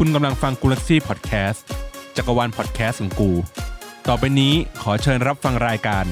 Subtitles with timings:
[0.00, 1.64] คุณกำลังฟังกูลักซี่พอดแคสต์
[2.16, 3.30] จักรวาลพอดแคสต์ของกู
[4.08, 6.04] ต่อไปนี้ขอเชิญรับฟังรายการ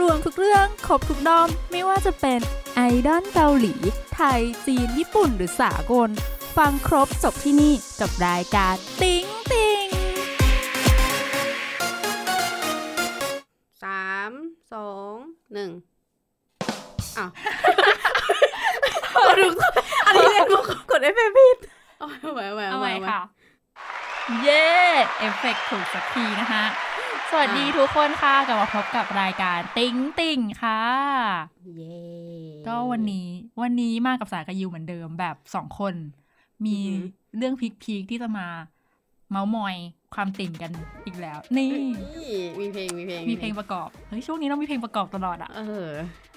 [0.00, 2.40] รวมทุกเรื่องครบทุกด้อม ไม่ว่าจะเป็น
[2.74, 3.74] ไอดอลเกาหลี
[4.14, 6.10] ไทย จีน ญี่ปุ่นหรือสากล
[6.56, 9.86] ฟังครบจบที่นี่กับรายการติ๊งติ๊ง
[13.82, 14.32] สาม
[14.72, 15.14] สอง
[15.52, 15.70] หนึ่ง
[17.18, 17.30] อ้าว
[20.06, 21.58] อันนี้เล่นมุกกดเอฟเฟกต์ผิด
[22.00, 23.20] เอาใหม่เอาใหม่เอาเอาใหใหม่ม่ค่ะ
[24.42, 24.66] เย้
[25.18, 26.64] เอฟเฟกต์ถูกสักทีนะคะ
[27.30, 30.82] สวัสดีทุกคนค่ะ กลับมาพบกับรายการติ๊งติ๊งค่ะ
[31.76, 31.98] เย้
[32.66, 33.28] ก็วันนี้
[33.62, 35.94] วันนี้มากับสายกบยิวเหมือนเดิมแบบสองคน
[36.66, 36.78] มี
[37.36, 38.46] เรื่องพีคๆที่จะมา
[39.30, 39.76] เมาส์มอย
[40.14, 40.70] ความติ่งกัน
[41.06, 45.88] อีกแล้วนี่นี่ มีเพลงมีเพลงมีเพลงประกอบ เฮ้ย ช่วงนี้เรามีเพลงประกอบตลอดอะเออ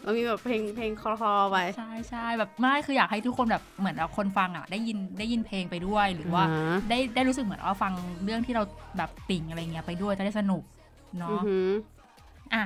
[0.04, 8.64] เรามีแบบเพลงเพลงคลอๆไปใช่ใช่แบบไม่คืออยากให้ทุกคนแบบเหมือนเราคนฟังอะได้ยินได้ยินเพลงไปด้วย หรือว่าอ่าฮะได้ได้รู้สึกเหมือนว่าฟังเรื่องที่เรา
[8.98, 10.64] แบบติ่งอะไรเงี้ยไปด้วยจะได้สนุก
[11.14, 11.70] อือเนาะหือ
[12.54, 12.64] อะ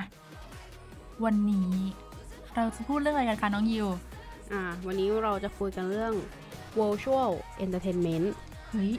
[1.24, 1.72] วันนี้
[2.54, 3.88] เราจะพูดเรื่องอะไรกันคะน้องยิว
[4.52, 6.12] อ่าวันนี้เราจะคุยกันเรื่อง
[6.80, 7.30] virtual
[7.64, 8.26] entertainment
[8.70, 8.92] เฮ้ย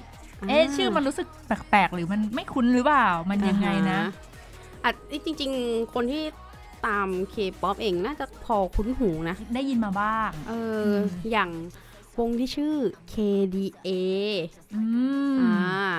[0.48, 4.92] เอ๊ะชื่อมันรู้สึกแปลกๆ หรือมันไม่คุ้นหรือเปล่า มันยังไงนะอ่าฮอะ
[5.26, 6.24] จริง ๆ คนที่
[6.88, 11.50] ตาม K-POP เองน่าจะพอคุ้นหูนะ ได้ยินมาบ้าง เอออมอย่าง
[12.20, 12.76] วงที่ชื่อ
[13.14, 13.90] KDA
[14.76, 14.82] อื
[15.34, 15.92] มอ่า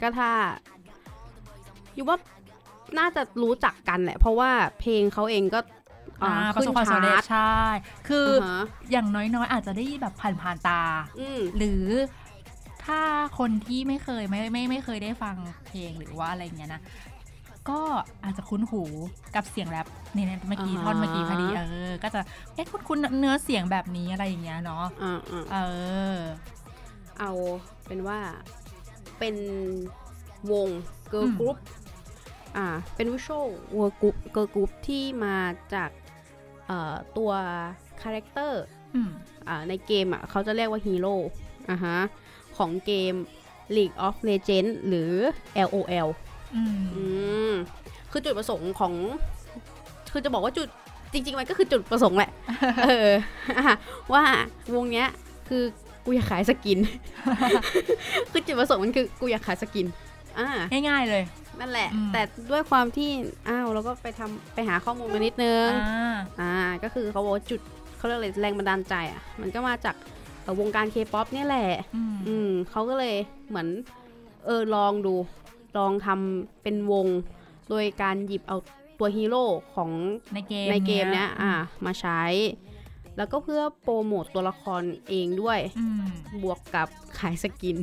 [0.00, 0.30] ก็ถ้า
[1.94, 2.18] อยู่ว่า
[2.98, 5.60] น่าจะรู้จักกันแหละ เพราะว่าเพลงเขาเองก็
[6.22, 7.56] อ่าอ่าประสบความสำเร็จขึ้นชาร์ตใช่
[8.08, 10.80] คือออ่าฮะอย่างน้อยๆ อาจจะได้แบบผ่านๆตา
[11.18, 11.84] อืมหรือ
[12.84, 13.00] ถ้า
[13.38, 16.82] คนที่ไม่เคยไม่ไม่ไม่เคยได้ฟังเพลงหรือว่าอะไรเงี้ยนะ
[17.70, 17.80] ก็
[18.24, 18.82] อาจจะคุ้นหู
[19.34, 22.20] กับเสียงแรปเนี่ยเมื่อกี้อ่าฮะท่อนเมื่อกี้พอดีเออ ก็จะ
[22.54, 25.56] เอ๊ะคุ้นคุ้นๆเนื้อเสียงแบบนี้อะไรอย่างเงี้ยเนาะอ่าอ่าเอ
[26.14, 26.16] อ
[27.18, 27.32] เอา
[27.86, 28.18] เป็นว่า
[29.18, 29.36] เป็น
[30.52, 30.68] วง
[31.10, 31.56] girl group อืม
[32.56, 35.36] อ่า เป็น virtual group girl group ที่มา
[35.74, 35.90] จาก
[36.66, 37.30] เอ่อตัว
[38.02, 38.62] character
[38.94, 39.10] อืม
[39.48, 41.14] อ่าในเกมอะเขาจะเรียกว่าฮีโร่
[41.70, 41.98] อ่าฮะ
[42.56, 43.14] ของเกม
[43.76, 45.12] League of Legends หรือ
[45.68, 46.08] LOL
[46.54, 47.04] อืมอื
[47.50, 47.52] ม
[48.10, 48.92] คือจุดประสงค์ของ
[50.12, 50.68] คือจะบอกว่าจุด
[51.12, 52.30] จริง ๆ มันก็คือจุดประสงค์แหละ
[52.84, 53.10] เออ
[53.58, 53.74] อะ
[54.12, 54.22] ว่า
[54.74, 55.08] วงเนี้ย
[55.48, 55.62] คือ
[56.04, 56.78] กูอยากขาย skin
[58.30, 59.86] คือจุดประสงค์มันคือกูอยากขาย skin
[60.38, 61.22] อ่าง่ายๆเลย
[61.60, 63.10] นั่นแหละอืมแต่ด้วยความที่
[63.48, 66.52] อ้าวเราก็ไปทำไปหาข้อมูลมานิดนึงอ่าอ่า
[66.82, 67.60] ก็คือเขาบอกว่าจุด
[67.96, 69.96] เขาเรียกอะไรแรงบันดาลใจอะ มันก็มาจาก
[70.42, 73.14] เอ่อวงการเคป๊อปเนี่ยแหละอืมอืมเขาก็เลย
[73.48, 73.68] เหมือน
[74.46, 75.14] เออลองดู
[75.76, 77.06] ลองทำเป็นวง
[77.68, 78.56] โดยการหยิบเอา
[78.98, 79.44] ตัวฮีโร่
[79.74, 79.90] ของ
[80.34, 81.52] ในเกมในเกมเนี้ยอ่า
[81.86, 82.22] มาใช้
[83.16, 86.04] แล้วก็เพื่อโปรโมตตัวละครเองด้วยอืม
[86.42, 86.88] บวกกับ
[87.18, 87.76] ขาย skin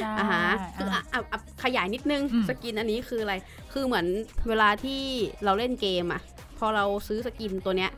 [0.00, 0.46] ใช่อ่าฮะ
[0.76, 3.34] คืออะอะอะอะขยายนิดนึงอืม skin อันนี้คืออะไร
[3.72, 4.06] คือเหมือน
[4.48, 5.00] เวลาที่
[5.44, 6.22] เราเล่นเกมอะ
[6.58, 7.90] พอเราซื้อ skin ตัวเนี้ย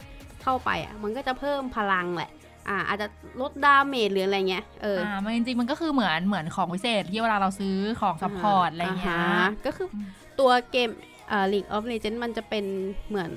[0.43, 2.31] เข้าไปอะ มันก็จะเพิ่มพลังแหละ
[2.69, 3.07] อ่าอาจจะ
[3.41, 10.07] ลด damage หรืออะไรเงี้ยเอออ่ามันจริงๆมันก็คือเหมือนเหมือนของพิเศษ ที่เวลาเราซื้อของ support อะไรเงี้ยอ่าฮะก็คืออืม
[10.39, 10.89] ตัวเกม
[11.31, 12.65] อ่า League of Legends มันจะเป็น
[13.09, 13.33] เหมือน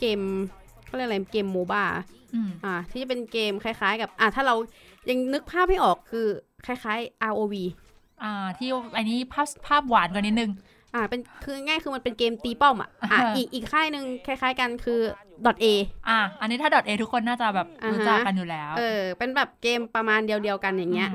[0.00, 0.20] เกม
[0.84, 1.84] เขาเรียกอะไรเกม MOBA
[2.34, 4.54] อืมอ่าที่จะเป็นเกมคล้ายๆ กับอ่าถ้าเรา
[5.08, 6.26] ยังนึกภาพไม่ออกคือ
[6.66, 7.54] คล้ายๆ ROV
[8.22, 10.50] อ่าที่อันนี้ภาพภาพหวานกว่านิดนึง
[10.94, 15.00] อ่าเป็นคือง่ายคือมันเป็นเกมตีป้อมอะอ่าอ่าฮะอีกอีกค่ายหนึ่งคล้าย ๆ กันคือ
[15.62, 15.64] .a
[16.08, 21.12] อ่าอันนี้ถ้า .a ทุกคนน่าจะแบบอ่าฮะรู้จักกันอยู่แล้ว เออ เป็นแบบเกมประมาณเดียวๆกันอย่างเงี้ยม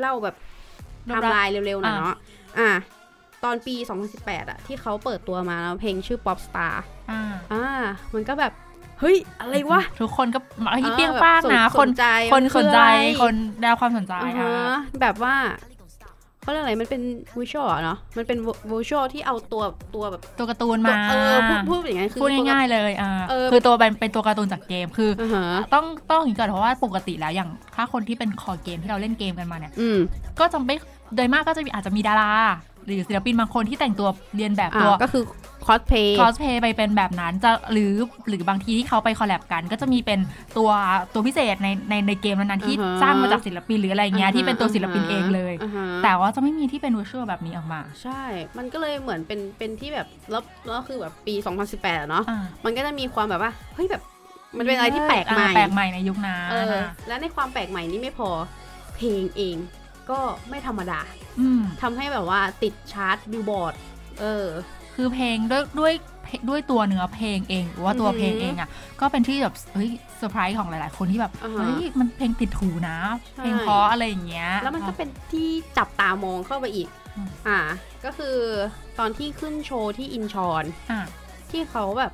[0.00, 0.36] เล่าแบบ
[1.08, 2.16] รูปไทำลักษณ์ลายเร็วๆหน่อยอะเนาะ
[2.58, 2.68] อ่า
[3.44, 3.74] ตอนปี
[4.12, 6.74] 2018อะที่เขาเปิดตัวมาแล้วเพลงชื่อ Pop Star
[7.10, 7.20] อ่า
[7.52, 7.64] อ่า
[8.14, 8.52] มันก็แบบ
[9.00, 10.38] เฮ้ย อะไรวะ ทุกคนก็
[10.72, 14.52] เฮ้ยออเปรี้ยงป้างแบบนะสคนใจ คนมัสนใจออะไรคนได้รับความสนใจอ่าอ่าฮะ
[15.00, 15.34] แบบว่า
[16.42, 17.02] เขาเรียกอะไรมันเป็น
[17.38, 18.38] วิชวลเนาะมันเป็น
[18.70, 19.62] วิชวลที่เอาตัว
[19.94, 29.98] ตัวแบบตัวการ์ตูนตัวมาเออพูดพูดอย่างนั้นคือพูดตัวง่ายๆเลยอ่าเออคือตัวเป็นเป็นตัวการ์ตูนจากเกมคืออ่าฮะต้องต้องอย่างนี้ก่อนเพราะว่าปกติแล้วอย่างถ้าคนที่เป็นคอเกมที่เราเล่นเกมกันมาเนี่ยอืม
[30.40, 30.76] ก็จะไม่
[31.16, 32.32] โดยมากก็จะมีอาจจะมีดารา
[32.86, 35.22] หรือศิลปินบางคนที่แต่งตัวเรียนแบบอ่าตัวก็คือ
[35.66, 37.92] คอสเพย์คอสเพย์ไปเป็นแบบนั้นจะหรือ
[38.28, 40.20] หรือบางทีที่เขาไป collab กัน ก็จะมีเป็น
[40.56, 40.70] ตัว
[41.14, 48.22] ตัวพิเศษในในในเกมนั้นๆที่อ่าฮะสร้างมาจากศิลปินหรืออะไรเงี้ยที่เป็นตัวศิลปินเองเลยอ่าฮะแต่ว่าจะไม่มีที่เป็นวิชวลแบบนี้ออกมา ใช่
[48.58, 51.34] มันก็เลยเหมือนเป็นเป็นที่แบบแล้วแล้วคือแบบปี
[51.68, 54.02] 2018อะเนาะอ่ามันก็จะมีความแบบว่าเฮ้ยแบบ
[54.58, 56.74] มันเป็นอะไรที่แปลกใหม่อ่าแปลกใหม่ในยุคนั้นเออ
[57.08, 58.30] และในความแปลกใหม่นี้ไม่พอ
[58.96, 59.56] เพลงเอง
[60.10, 60.18] ก็
[60.48, 61.00] ไม่ธรรมดา
[61.40, 63.74] อืมทำให้แบบว่าติดชาร์ตบิลบอร์ด
[64.20, 64.46] เออ
[64.94, 65.92] คือเพลงด้วยด้วย
[66.48, 68.68] ด้วยตัวเนื้อเพลงเองหรือว่าตัวอือหือเพลงเองอะ
[69.00, 72.98] ก็เป็นที่แบบเฮ้ยเซอร์ไพรส์ของหลาย ๆ คนที่แบบอ่าฮะเฮ้ยมันเพลงติดหูนะ
[73.36, 75.48] ใช่เพลงเพราะอะไรอย่างเงี้ย แล้วมันก็เป็นที่
[75.78, 77.58] จับตามองเข้าไปอีกอืมอ่า
[78.04, 78.36] ก็คือ
[78.98, 81.02] ตอนที่ขึ้นโชว์ที่อินชอนอะ
[81.50, 82.12] ที่เขาแบบ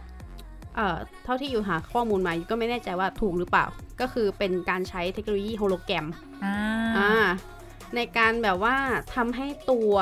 [0.76, 3.66] เอ่อเท่าที่ยิวหาข้อมูลมาก็ไม่แน่ใจว่าถูกหรือเปล่า
[4.00, 6.06] ก็คือเป็นการใช้เทคโนโลยีโฮโลแกรม
[6.44, 6.56] อ่า
[6.96, 7.10] อ่า
[7.94, 8.76] ในการแบบว่า
[9.14, 9.92] ทำให้ตัว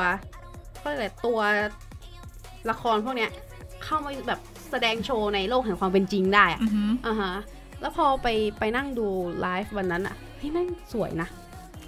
[0.83, 1.39] ก็เลยกอะไรตัว
[2.71, 3.31] ละครพวกเนี้ย
[3.83, 4.39] เข้ามาแบบ
[4.71, 7.33] แสดงโชว์ในโลกแห่งความเป็นจริงได้อะอือหืออ่าฮะ
[7.81, 8.27] แล้วพอไป
[8.59, 9.07] ไปนั่งดู
[9.41, 11.29] ไลฟ์วันนั้นอะเฮ้ยแม่งสวยนะ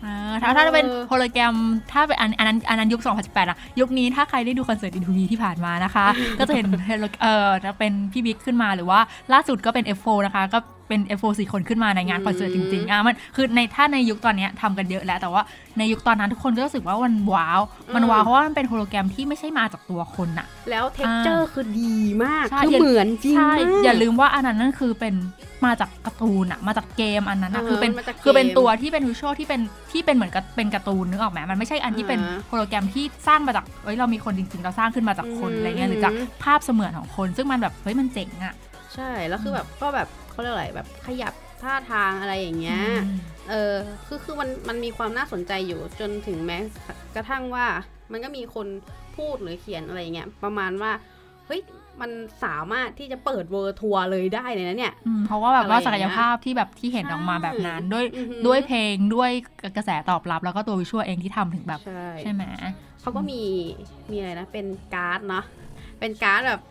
[0.06, 1.56] อ่าถ้าถ้าจะเป็นเออโฮโลแกรม
[1.92, 6.06] ถ้าเป็นอันอันนั้นอันนั้นยุค 2018อะยุคนี้ถ้าใครได้ดูคอนเสิร์ตอินทูวีที่ผ่านมานะคะ
[6.40, 9.00] ก็จะเห็น holo- เออจะเป็นพี่บิ๊กขึ้นมาหรือว่า
[9.34, 15.42] ล่าสุดก็เป็น F4 นะคะ ก็ เป็น F4 สี่คนขึ้นมาในงานคอนเสิร์ตจริงๆอะมันคือในถ้าในยุคตอนเนี้ยทำกันเยอะแล้ว แต่ว่า
[15.78, 17.62] ในยุคตอนนั้นทุกคนก็รู้สึกว่ามันว้าว
[17.96, 25.16] มันว้าวเพราะว่ามันเป็นโฮโลแกรมที่ไม่ใช่มาจากตัวคนอะแล้ว texture คือดีมากใช่คืออย่าเหมือนจริงใช่มากอย่าลืมว่าอันนั้นนั่นคือเป็น
[25.66, 36.14] มาจากการ์ตูนอะมาจากเกมอันนั้นอะอ่าคือเป็นมาจากเกมคือเป็นตัวที่เป็น visual ที่เป็นที่เป็นเหมือนกับเป็นการ์ตูนนึกออกไหมมันไม่ใช่อันที่เป็นอ่าโฮโลแกรมที่สร้างมาจากเอ้ยเรามีคนจริงๆ เราสร้างขึ้นมาจากคนอืมอะไรเงี้ยหรือจาก
[36.44, 38.54] ภาพเสมือนของคน ซึ่งมันแบบเฮ้ยมันเจ๋งอะ
[38.96, 40.08] ใช่แล้วคือแบบก็แบบ
[40.40, 41.34] เขาเรียกอะไรแบบขยับ
[41.64, 43.20] ท่าทางอะไรอย่างเงี้ยอืม
[43.50, 43.76] เออ
[44.06, 46.58] คือคือมันมันมีความน่าสนใจอยู่จนถึงแม้
[47.16, 47.66] กระทั่งว่า
[48.12, 48.68] มันก็มีคน
[49.18, 50.92] พูดหรือเขียนอะไรอย่างเงี้ยประมาณว่า
[51.48, 51.62] เฮ้ย
[52.02, 52.12] มัน
[52.44, 59.32] สามารถที่จะเปิด world tour เลยได้เลยนะเนี่ยอืมเพราะว่าแบบว่าอะไรอศัย่างกเงี้ยศักยภาพที่แบบที่เห็นออกมาแบบนั้น ด้วยอือหือด้วยเพลงด้วย
[59.78, 62.44] กระแสตอบรับ แล้วก็ตัว visual เองที่ทำถึงแบบใช่ใช่ไหม
[63.02, 63.42] เขาก็มี
[64.12, 65.46] มีอะไรนะเป็นการ์ดเนาะ
[66.00, 66.62] เป็นการ์ดแบบ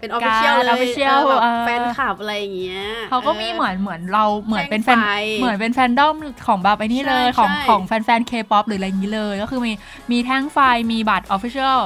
[0.00, 5.10] เป็นออฟฟิเชียลการ์ดเลย official เออแบบเออแฟนคลับอะไรอย่างเงี้ยเขาก็มีเหมือนเหมือนเราเหมือนเป็นแฟนไฟ
[5.40, 6.16] เหมือนเป็นแฟนดอม
[6.46, 9.72] ของแบบไอ้นี่เลยใช่ของใช่ของแฟนๆ K-POP หรืออะไรอย่างนี้เลย ก็คือมี
[10.12, 10.58] มีแท่งไฟ
[10.92, 11.78] มีบัตร Official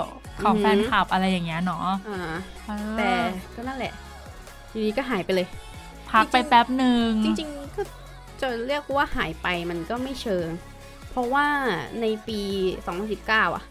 [0.44, 2.20] ของอือหือแฟนคลับอะไรอย่างเงี้ยเนาะอ่า
[2.66, 3.10] เออแต่
[3.54, 3.92] ก็นั่นแหละ
[4.70, 5.46] อยู่ดีก็หายไปเลย
[6.10, 7.82] พักไปแป๊บหนึ่งจริงๆก็
[8.40, 10.48] จะเรียกว่าหายไปมันก็ไม่เชิง
[11.10, 11.46] เพราะว่า
[12.00, 12.40] ในปี
[12.98, 13.64] 2019 อะ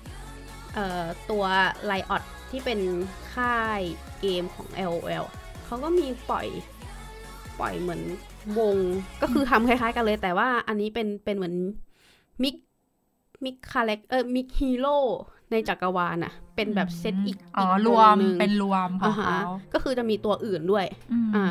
[0.74, 1.44] เอ่อตัว
[1.86, 2.80] ไลออดที่เป็น
[3.36, 3.82] ค่าย
[4.24, 5.26] เกมของ LOL
[5.66, 6.48] เขาก็มีปล่อย
[7.60, 8.02] ปล่อยเหมือน
[8.60, 8.78] วง
[9.22, 11.56] ก็คือทำคล้ายๆกันเลย แต่ว่าอันนี้เป็นเป็นเหมือน
[12.44, 12.56] มิก
[13.44, 14.98] มิกคาแรคเออมิกฮีโร่
[15.52, 19.42] ในจักรวาลอะเป็นแบบเซตอีกอ๋ออีกรวมงหนึ่งเป็นรวมขออ่างฮะเขา
[19.74, 21.46] ก็คือจะมีตัวอื่นด้วยอืมอ่า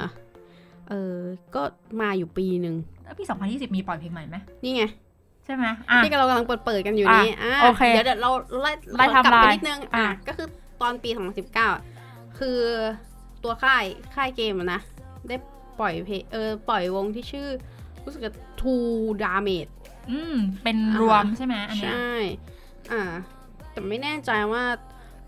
[0.89, 1.17] เออ
[1.55, 1.63] ก็
[2.01, 2.75] มาอยู่ปีหนึ่ง
[3.05, 4.83] แล้วปี2020 มีปล่อยเพลงใหม่ไหมนี่ไง
[5.45, 8.31] ใช่ไหมอะที่เรากำลังเปิดเปิดๆกันอยู่อะนี้อ่าโอเคเดี๋ยวเดี๋ยวเรา
[8.61, 10.49] ไล่ไล่ขอกลับไทม์ไลไปน์นิดนึงอะอะก็คือ
[10.83, 11.11] ตอนปี
[11.57, 11.92] 2019
[12.39, 12.59] คือ
[13.45, 13.85] ตัวค่าย
[14.15, 14.81] ค่ายเกมอะนะ
[15.29, 15.37] ได้
[15.81, 17.49] ปล่อยเพลงเออปล่อยวงที่ชื่อ
[18.05, 18.93] รู้สึกจะ Two
[19.23, 19.73] Damage
[20.11, 22.13] อืม เป็นอ่าฮะรวมใช่ไหมอันเนี้ยใช่
[22.93, 23.03] อ่า
[23.71, 24.65] แต่ไม่แน่ใจว่า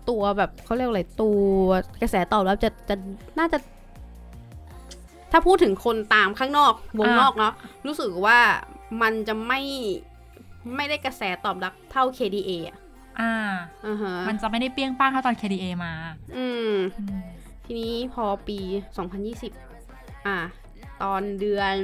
[0.09, 1.43] ตัวแบบเขาเรียกว่าอะไรตัว
[2.01, 2.95] กระแสตอบรับจะจะ
[3.39, 3.57] น่าจะ
[5.31, 7.53] ถ้าพูดถึงคนตามข้างนอก วงอ่านนอกเนาะ
[7.85, 8.39] รู้สึกว่า
[9.01, 9.61] มันจะไม่
[10.75, 12.77] ไม่ได้กระแสตอบรับเท่า KDA อะ
[13.19, 13.33] อ่า
[13.85, 15.93] อ่าฮะมันจะไม่ได้เปรี้ยงป้างเท่าตอน KDA มา
[16.37, 17.19] อืมอืม
[17.65, 18.59] ทีนี้พอปี
[19.43, 20.39] 2020 อะ
[21.01, 21.75] ตอนเดือน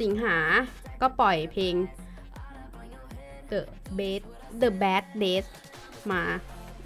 [0.00, 0.36] สิงหา
[1.00, 1.74] ก็ปล่อยเพลง
[3.50, 3.60] The
[3.98, 4.22] Bad
[4.62, 5.46] The Bad Days
[6.12, 6.22] มา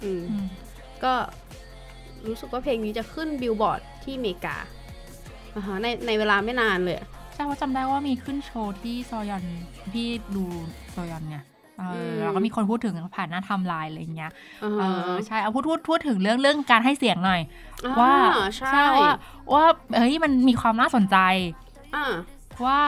[0.03, 0.47] อืมอืม
[1.03, 1.13] ก็
[2.27, 4.57] รู้สึกว่าเพลงนี้จะขึ้นบิลบอร์ดที่อเมริกา
[5.55, 6.97] อ่าฮะในในเวลาไม่นานเลย
[7.33, 9.43] ใช่เพราะจำได้ว่ามีขึ้นโชว์ที่ซอยอน
[9.93, 10.43] พี่ดู
[10.95, 11.37] ซอยอนไง
[11.79, 14.31] เออมแล้วก็มีคนพูดถึงผ่านหน้าไทำลายอะไรอย่างเงี้ย
[14.63, 17.41] อ่าเอฮะอใช่เอาพูดพูดพูดถึงเรื่องเรื่องการให้เสียงหน่อย
[17.85, 18.13] อ่ว่า
[18.57, 19.11] ใช่ว่า
[19.53, 19.65] ว่า
[19.97, 21.17] เฮ้ยมันมีความน่าสนใจ
[21.95, 22.05] อ่า
[22.65, 22.79] ว่า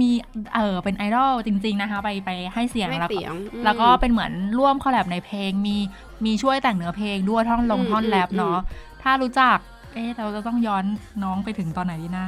[0.00, 0.10] มี
[0.54, 5.76] เออเป็นไอดอลจริง ๆ นะคะ ไปไปให้เสียงไม่แล้วก็เสียงอืมแล้วก็เป็นเหมือนร่วม collab ในเพลงมี
[6.24, 8.58] มีช่วยแต่งเนื้อเพลงด้วยท่อนลงอืมท่อนแรปอืมเนาะ
[9.02, 9.58] ถ้ารู้จัก
[9.94, 10.84] เอ๊ะเราจะต้องย้อน
[11.22, 12.26] น้องไปถึงตอนไหนดีนะ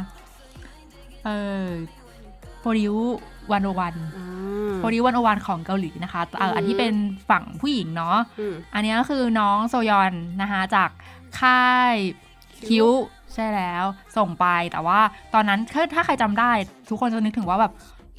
[1.24, 1.30] เอ
[1.62, 1.66] อ
[2.60, 4.28] Produce One O One อ่า
[4.78, 6.94] Produce One O One ของเกาหลีนะคะเอออันที่เป็น
[7.30, 10.90] ฝั่งผู้หญิงเนาะอืมอันนี้ก็คือน้องโซยอนนะคะจาก
[11.40, 11.96] ค่าย
[12.68, 12.88] Cube
[13.34, 13.84] ใช่แล้ว
[14.16, 15.00] ส่งไปแต่ว่า
[15.34, 16.50] ตอนนั้นถ้าถ้าใครจำได้
[16.88, 17.72] ทุกคนจะนึกถึงว่าแบบ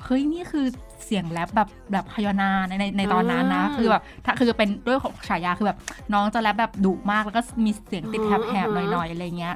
[0.04, 0.66] เฮ้ยนี่คือ
[1.06, 5.78] เสียงแรปแบบแบบพยานาในในในตอนนั้นนะอ่าคือแบบถ้าคือเป็นด้วยของฉายาคือแบบ
[6.14, 9.56] น้องจะแรปแบบดุมากแล้วก็มีเสียงติดอ่าแหบๆหอ่าน่อยๆอะไรเงี้ย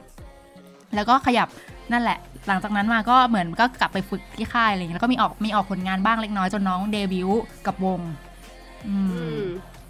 [0.95, 1.47] แล้วก็ขยับ
[1.91, 7.99] นั่นแหละ หลังจากนั้นมาก็เหมือนก็กลับไปฝึกที่ค่ายอะไรเงี้ยแล้วก็มีออกมีออกผลงานบ้างเล็กน้อยจนน้องเดบิวต์กับวง
[8.87, 9.45] อือืมม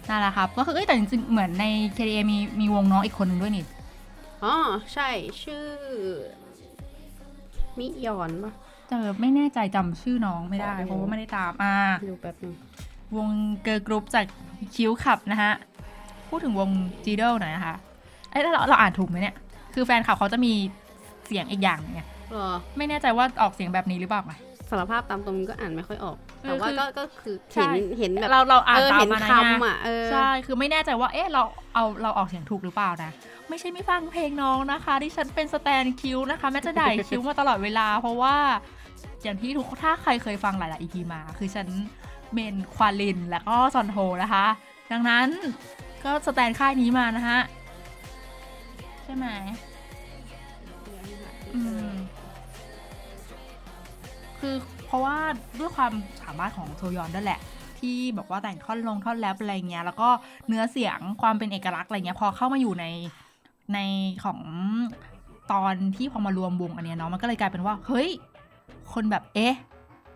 [0.08, 1.64] นั่นแหละครับก็คือเอ้ยแต่จริงๆเหมือนใน
[1.96, 3.64] KDA มีมีวงน้องอีกคนหนึ่งด้วยนี่
[4.44, 4.54] อ๋อ
[4.92, 5.08] ใช่
[5.42, 5.66] ชื่อ
[7.78, 8.52] มิยอนปะ
[8.88, 11.76] เจอไม่แน่ใจจำชื่อน้องไม่ได้อ๋อเพราะว่าไม่ได้ตามอ่า
[12.08, 12.54] ดูแป๊บนึง
[13.16, 13.28] วง
[13.62, 14.24] เกิร์ลกรุ๊ปจาก
[14.74, 15.52] คิวขับนะฮะ
[16.28, 16.70] พูดถึงวง
[17.04, 17.76] จีเดลหน่อยนะคะ
[18.36, 19.36] อ้ยแล้วเราเราอ่านถูกไหมเนี่ย
[19.74, 20.52] คือแฟนคลับเขาจะมี
[21.26, 24.34] เสียงอีกอย่างหนึงไงเออไม่แน่ใจว่าออกเสียงแบบนี้หรือเปล่าไง
[24.70, 31.42] สารภาพตามตรงนี้ก็อ่านไม่ค่อยออกเออแต่ว่าคือก็ก็คือใช่เห็นเห็นแบบเราเราอ่านเออตามเห็นมานะคำอะเออใช่คือไม่แน่ใจว่าเอ๊ะเรา
[31.74, 33.12] เอาเราออกเสียงถูกหรือเปล่านะ
[33.48, 38.36] ไม่ใช่ไม่ฟังเพลงน้องนะคะที่ฉันเป็น stan Cube นะคะแม้จะด่าค่าย Cube มาตลอดเวลา เพราะว่า
[39.22, 41.68] อย่างที่ทุกถ้าใครเคยฟังหลายๆ EP มา คือฉัน
[42.32, 44.46] main กวานลินแล้วก็ซอนโฮนะคะ
[44.92, 45.28] ดังนั้น
[46.04, 47.40] ก็ stan ค่ายนี้มานะฮะ
[49.04, 49.26] ใช่ไหม
[51.56, 51.94] อืม
[54.40, 54.54] คือ
[54.86, 55.16] เพราะว่า
[55.58, 57.40] ด้วยความสามารถของโซยอนด้วยแหละ
[57.78, 60.08] ที่บอกว่าแต่งท่อนลงท่อนแรปอะไรเงี้ย แล้วก็
[60.48, 62.84] เนื้อเสียงความเป็นเอกลักษณ์อะไรเงี้ย พอเข้ามาอยู่ใน
[63.74, 63.78] ใน
[64.24, 64.40] ของ
[65.52, 68.08] ตอนที่พอมารวมวงอันเนี้ยเนาะมันก็เลยกลายเป็นว่า เฮ้ย
[68.92, 69.54] คนแบบเอ๊ะ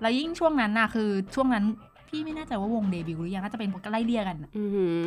[0.00, 1.64] แล้วยิ่งช่วงนั้นน่ะ คือช่วงนั้น
[2.08, 4.98] พี่ไม่แน่ใจว่าวงเดบิวต์หรือยังน่าจะเป็นไล่เลี่ยกันน่ะอือหือ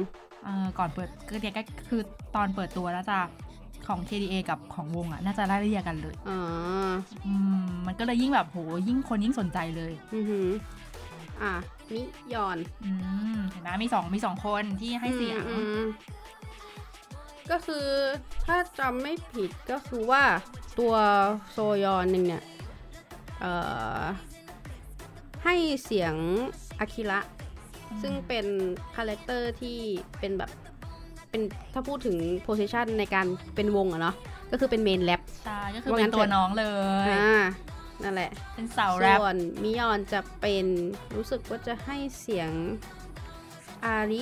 [0.43, 2.01] เออก่อนเปิดก็เดียวก็คือ
[2.35, 3.17] ตอนเปิดตัวน่าจะ
[3.87, 6.39] ของ KDA กับของวงอะ น่าจะไล่เลี่ยกันเลยอ๋อ
[7.25, 10.47] อืมมันก็เลยยิ่งแบบโหยิ่งคนยิ่งสนใจเลย อือหือ
[11.41, 11.53] อะ
[11.93, 12.01] มิ
[12.33, 12.91] ยอน อื
[13.37, 15.87] มเห็นไหมมีสองมีสองคนที่ให้เสียง อืมอืม
[17.51, 17.87] ก็คือ
[18.45, 20.23] ถ้าจำไม่ผิดก็คือว่า
[20.79, 20.93] ตัว
[21.51, 22.43] โซยอนหนึ่งเนี่ย
[23.39, 23.53] เอ่
[24.01, 24.03] อ
[25.43, 26.13] ให้เสียง
[26.79, 27.19] Akali
[28.01, 28.45] ซึ่งเป็น
[28.95, 29.77] character ที่
[30.19, 30.51] เป็นแบบ
[31.33, 34.15] เป็นถ้าพูดถึง position ในการเป็นวงอะเนาะ
[34.51, 36.65] ก็คือเป็น main rap ใช่ก็คือว่างั้นเถอะเป็นนตัวน้องเล
[37.05, 37.43] ยอ่า
[38.03, 40.65] นั่นแหละ เป็นสาวแรปส่วนมิยอนจะเป็น
[41.15, 42.51] รู้สึกว่าจะให้เสียง
[43.85, 44.21] อาริ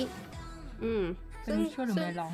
[0.82, 1.02] อืม
[1.42, 2.32] เป็นช่วยหรือไม่ร้อง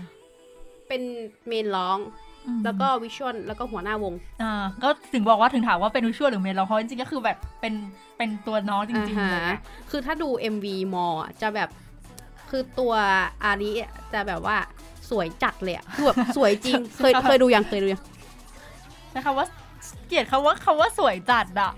[0.88, 1.02] เป็น
[1.48, 1.98] เมนร้อง
[2.46, 7.74] อืมแล้วก็วิชวลแล้วก็หัวหน้าวงอ่าก็ถึงบอกว่าถึงถามว่าเป็นวิชวลหรือเมนร้องเพราะจริงๆก็คือแบบเป็น
[8.16, 11.68] เป็นตัวน้องจริงๆอ่าเลยฮะอะคือถ้าดู MV มออะจะแบบ
[12.48, 12.92] คือตัว
[13.44, 14.56] อาริอะจะแบบว่า
[15.10, 18.02] สวยจัดเลยอะคือแบบสวยจริง เคยเคยดูยังเคยดูยัง
[19.10, 19.46] ใช้คำว่า
[20.06, 21.72] เกลียดคำว่าคำว่าสวยจัดอะ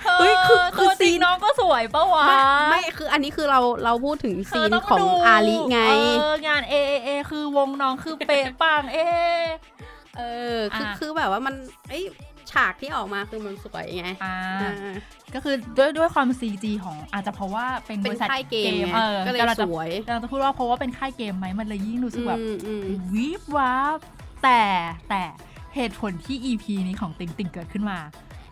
[0.00, 2.38] เธอเฮ้ยคือคือตัวจริงซีนน้องก็สวยปะวะไม่
[2.70, 8.98] ไม่คืออันนี้คือเราเราพูดถึงเธซีอนต้องของดูอาริไงเอองาน A A A คือวงน้องคือเป๊ะปังเอ
[10.16, 10.22] เอ
[10.56, 11.54] อคืออะคือแบบว่ามัน
[11.88, 12.04] เอ้ย
[12.52, 14.94] ฉากที่ออกมาคือมันสวยไงอ่าอ่า
[15.34, 22.82] ก็คือด้วยด้วยความ CG ของอาจจะเพราะว่าเป็นบเป็นริษัทค่ายเกมไงเออก็เลยกำลังสจะวยกำลังจะพูดว่าเพราะว่าเป็นค่ายเกมไหมมันเลยยิ่งรู้สึกแบบอืมอืม
[23.14, 23.98] วิบวับ
[24.42, 24.60] แต่
[25.10, 25.22] แต่
[25.74, 27.98] เหตุผลที่ EP นี้ของติงติงเกิดขึ้นมา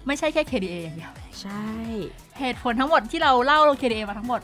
[0.06, 1.68] ไม่ใช่แค่ KDA อย่างเดียวใช่
[2.38, 4.40] เหตุผลทั้งหมดที่เราเล่า KDA มาทั้งหมด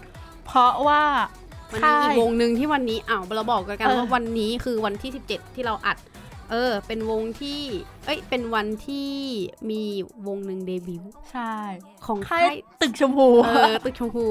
[0.46, 1.02] เพราะว่า
[1.72, 5.96] มันมีค่าอียกวงหนึ่งที่วันนี้อ้าวเราบอกกันเออว่าวันนี้คือวันที่ 17 ที่เราอัด
[6.50, 7.60] เออ เป็นวงที่
[8.06, 9.10] เอ้ย เป็นวันที่
[9.70, 9.82] มี
[10.26, 11.54] วงหนึ่งเดบิวต์ใช่
[12.06, 14.26] ของค่าค่ายยตึกชมพู เออ ตึกชมพู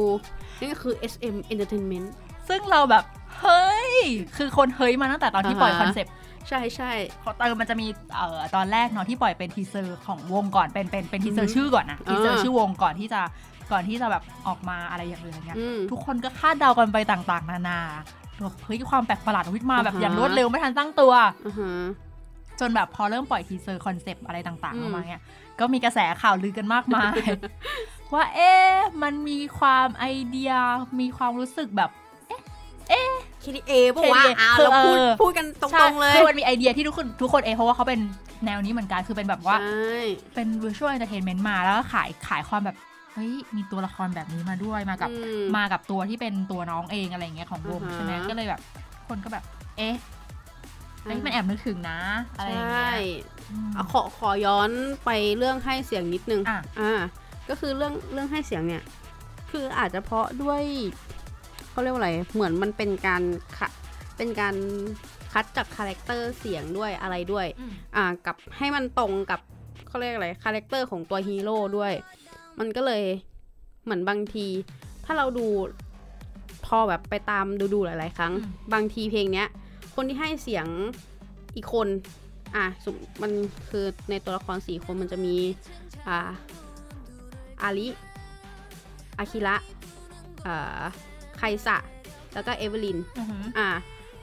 [0.59, 2.07] นี่ก็คือ SM Entertainment
[2.49, 3.03] ซึ่งเราแบบ
[3.39, 3.93] เฮ้ย
[4.37, 6.13] คือคนเฮ้ยมาตั้งแต่ตอนที่ปล่อยอ่าฮะ concept
[6.49, 6.91] ใช่ใช่
[7.41, 13.21] เออมันจะมีเอ่อตอนแรกเนาะที่ปล่อยเป็น teaser ของวงก่อนเป็นเป็นเป็นทีเซออืร์อฮึชื่อก่อนนะ teaser อ่าชื่อวงก่อนที่จะ
[13.71, 17.79] ก่อนที่จะแบบออกมาอะไรอย่างเงี้ยอืมทุกคนก็คาดเดากันไปต่างๆ นานา
[18.43, 21.13] แบบเฮ้ยความแปลกประหลาดวิทมาแบบอ่าฮะอย่างรวดเร็วไม่ทันตั้งตัว
[21.45, 21.71] อ่าฮะ
[22.59, 25.23] จนแบบพอเริ่มปล่อย teaser concept อะไรต่างๆอืมออกมาเนี่ย
[25.59, 27.15] ก็มีกระแสข่าวลือกันมากมาย
[28.13, 28.73] ว่าเอ๊ะ
[29.03, 30.51] มันมีความไอเดีย
[30.99, 31.91] มีความรู้สึกแบบ
[33.43, 37.99] KDA ปะวะ KDA อ่าคือเราพูดเออพูดกันตรใช่งๆเลยคือมันมีไอเดียที่ทุกคนทุกคนเองเพราะว่าเขาเป็น
[38.45, 39.97] แนวนี้เหมือนกันคือเป็นแบบว่าใช่
[40.35, 42.75] เป็น virtual entertainment มาแล้วก็ขายขายความแบบ
[43.13, 48.61] เฮ้ยมีตัวละครแบบนี้มาด้วยมากับอืมมากับตัวที่เป็นตัวน้องเองอะไรอย่างเงี้ยของวงอ่าฮะใช่ไหมก็เลยแบบ
[49.07, 49.43] คนก็แบบ
[49.77, 49.95] เอ๊ะ
[51.03, 51.99] เอ้ยอ่ามัมันแอบนึกถึงนะ
[52.37, 52.91] อะไรอย่างใช่เงี้ย
[53.49, 54.71] อืมเอาขอขอย้อน
[55.05, 56.93] ไปเรื่องให้เสียงนิดนึงอะอ่า
[57.49, 58.83] ก็คือเรื่องเรื่องให้เสียงเนี่ย
[59.51, 60.61] คืออาจจะเพราะด้วย
[61.69, 63.23] เขาเรียกว่าอะไรเหมือนมันเป็นการ
[63.57, 63.69] คะ
[64.17, 64.55] เป็นการ
[65.33, 69.39] คัดจาก character เสียงด้วยอะไรด้วยอืมอ่ากับให้มันตรงกับ
[69.87, 71.93] เขาเรียกอะไร character ของตัวฮีโร่ด้วย
[72.59, 73.03] มันก็เลย
[73.83, 74.45] เหมือนบางที
[75.05, 75.47] ถ้าเราดู
[76.65, 79.47] พอแบบไปตามดูดูๆหลาย ๆ ครั้งอืมบางทีเพลงเนี้ย
[79.95, 80.67] คนที่ให้เสียง
[81.55, 81.87] อีกคน
[82.55, 83.31] อะสมมติมัน
[83.69, 85.35] คือในตัวละครสี่คนมันจะมี
[86.07, 86.31] อ่า
[87.61, 89.55] Ahri Akali
[90.45, 90.81] อ่า
[91.37, 91.77] Kai'Sa
[92.33, 93.67] แล้วก็ Evelynn อือหืออ่า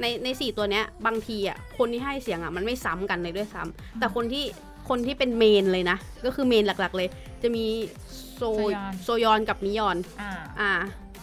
[0.00, 4.44] ในในสี่ตัวเนี้ย บางทีอะ คนที่ให้เสียงอะมันไม่ซ้ำกันเลยด้วยซ้ำแต่คนที่
[4.88, 7.08] คนที่เป็น main เลยนะ ก็คือ main หลักๆเลย
[7.42, 7.64] จะมี
[8.40, 10.72] โซโซยอน โซยอนกับมิยอน อ่า อ่า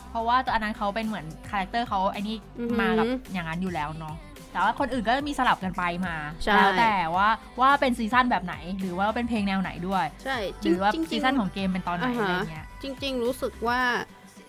[0.09, 4.15] เพราะว่าตัวอันนั้นเขาเป็นเหมือนคาแรคเตอร์เขาไอ้นี่อือหือมากับอย่างนั้นอยู่แล้วเนาะ
[4.51, 7.29] แต่ว่าคนอื่นก็มีสลับกันไปมาใช่แล้วแต่ว่า
[7.62, 13.79] ว่าเป็นซีซั่นแบบไหน หรือว่าเป็นเพลงแนวไหนด้วย ใช่หรือว่าจริงๆซีซั่นของเกมเป็นตอนไหนอ่าอะไรฮะเงี้ยจริง ๆ รู้สึกว่า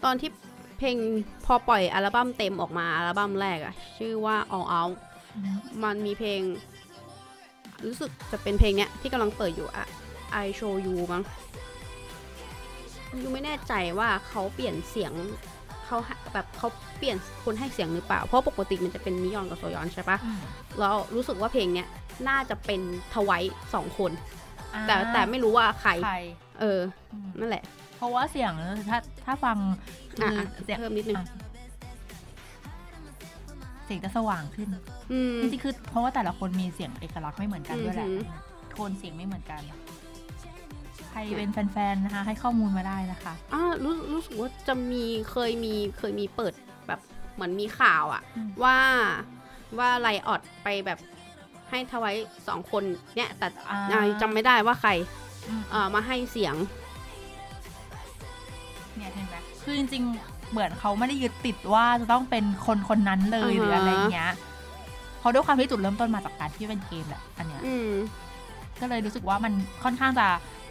[0.05, 0.31] ตอนที่
[0.79, 0.97] เพลง
[1.47, 4.95] พอปล่อยอัลบั้มเต็มออกมาอัลบั้มแรกอะชื่อว่า All Out
[5.85, 6.41] มันมีเพลง
[7.87, 9.87] รู้สึกจะเป็นเพลงเนี้ยที่กำลังเปิดอยู่อะ
[10.45, 11.23] I'll Show You มั้ง
[13.23, 15.13] ยูไม่แน่ใจว่าเขาเปลี่ยนเสียง
[15.87, 20.41] เขาให้แบบเขาเปลี่ยนคนให้เสียงหรือเปล่า เพราะปกติมันจะเป็นมิยอนกับโซยอนใช่ปะอืม
[20.79, 21.89] แล้วรู้สึกว่าเพลงเนี้ย
[22.29, 22.81] น่าจะเป็น
[23.15, 23.43] ทวาย
[23.75, 24.13] สองคน
[24.75, 26.19] อ่าแต่แต่ไม่รู้ว่าใครใคร
[26.61, 26.81] เออ
[27.13, 27.65] อืมนั่นแหละ
[27.97, 28.53] เพราะว่าเสียง
[28.89, 29.57] ถ้าถ้าฟัง
[30.11, 31.27] คืออะออะเสียงเพิ่มนิดนึงอะ
[33.85, 34.69] เสียงจะสว่างขึ้น
[35.13, 38.39] อืมจริงๆคือเพราะว่าแต่ละคนมีเสียงเอกลักษณ์ไม่เหมือนกันด้วยแหละอือหือ
[38.71, 39.61] โทนเสียงไม่เหมือนกัน
[41.09, 46.53] ใครเป็นแฟนๆนะคะให้ข้อมูลมาได้นะคะอ่ารู้รู้สึกว่าจะมีเคยมีเคยมีเปิด
[46.87, 47.01] แบบ
[47.35, 48.79] เหมือนมีข่าวอะอืมว่า
[49.79, 50.99] ว่าไลออดไปแบบ
[51.71, 52.15] ให้ทวาย
[52.49, 52.83] สองคน
[53.17, 54.91] เนี่ยแต่อ่าอ่าจำไม่ได้ว่าใคร
[55.49, 56.55] อืมเอ่อมาให้เสียง
[58.97, 64.33] เนี่ยเห็นไหมคือจริงๆ เหมือนเขาไม่ได้ยึดติดว่าจะต้องเป็นคนคนนั้นเลยอ่าฮะหรืออะไรเงี้ย
[65.19, 67.91] เพราะด้วยความที่จุดเริ่มต้นมาจากการที่เป็นเกมแหละอันเนี้ยอืม
[68.81, 69.53] ก็เลยรู้สึกว่ามัน
[69.85, 70.27] ค่อนข้างจะ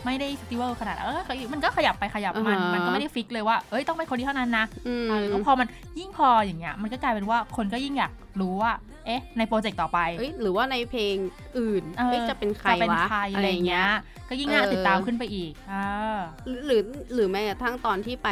[0.05, 1.21] ไม่ได้สติเวลขนาดเออ
[1.53, 5.67] มันก็ขยับไปขยับมันอ่าฮะมันก็ไม่ได้ฟิกเลยว่า เอ้ยต้องเป็นคนที่เท่านั้นนะอืมอ่าแล้วพอมัน
[5.99, 8.11] ยิ่งพออย่างเงี้ย มันก็กลายเป็นว่าคนก็ยิ่งอยาก
[8.41, 8.73] รู้ว่า
[9.05, 11.15] เอ๊ะ ในโปรเจกต์ต่อไปเอ้ยหรือว่าในเพลง
[11.57, 13.91] อื่นเออเอ๊ะจะเป็นใครจะเป็นวะใครอะอะไรไรอย่างเงี้เงี้ยย
[14.29, 16.81] ก็ยิ่งน่าเออติดตามขึ้นไปอีกอ่าหรือหรือ
[17.13, 18.29] หรือแม้กระทั่งตอนที่ไป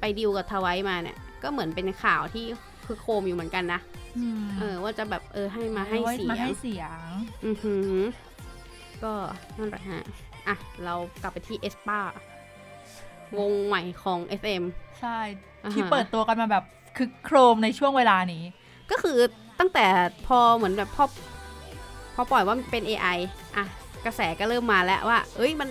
[0.00, 2.44] ไปดิวกับทวายมาเนี่ย ก็เหมือนเป็นข่าวที่
[2.86, 3.80] คือโคมอยู่เหมือนกันนะ
[4.18, 7.08] อืมเออว่าจะแบบเออให้มาให้ไว้เสียมางให้เสียง
[7.44, 7.96] อือหือ
[9.04, 9.12] ก็
[9.58, 10.02] นั่นแหละฮะ
[10.48, 12.00] อะ เรากลับไปที่ aespa
[13.38, 14.64] วงใหม่ของ SM
[15.00, 15.18] ใช่
[15.64, 16.64] อ่าฮะที่เปิดตัวกันมาแบบ
[16.96, 18.44] ครึกโครมในช่วงเวลานี้
[18.90, 19.18] ก็คือ
[19.60, 19.86] ตั้งแต่
[20.26, 21.04] พอเหมือนแบบพอ
[22.14, 23.18] พอปล่อยว่ามันเป็น AI
[23.56, 23.64] อะ
[24.04, 25.68] กระแสก็เริ่มมาแล้วว่า เอ้ยมัน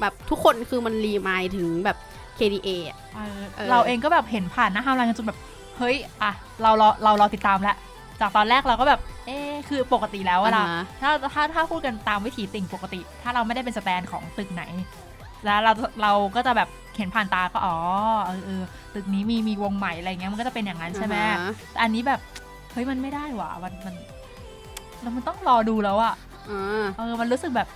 [0.00, 1.96] แบบทุกคนคือมัน remind ถึงแบบ
[2.38, 5.38] KDA อะเออเออเราเองก็แบบเห็นผ่านหน้าฮาวไลน์กันจนแบบ
[5.78, 7.76] เฮ้ย อะ เรารอเรารอติดตามแล้ว
[8.20, 14.64] จากตอนแรกเราก็แบบ เอ๊ะคือปกติแล้วเวลาอ่าฮะ ถ้าถ้าถ้าพูดกันตามวิถีติ่งปกติ ถ้าเราไม่ได้เป็นสแตนของตึกไหน
[15.44, 17.76] แล้วเราเราก็จะแบบเห็นผ่านตาก็อ๋อ
[18.26, 18.62] เออเออ
[18.94, 21.38] ตึกนี้มีมีวงใหม่อะไรเงี้ยมันก็จะเป็นอย่างนั้นใช่ไหม อ่าฮะ
[21.70, 22.20] แต่อันนี้แบบ
[22.72, 23.94] เฮ้ยมันไม่ได้ว่ะมันมัน
[25.02, 26.14] แล้วมันต้องรอดูแล้วอะ
[26.50, 27.68] อ่า เออมันรู้สึกแบบ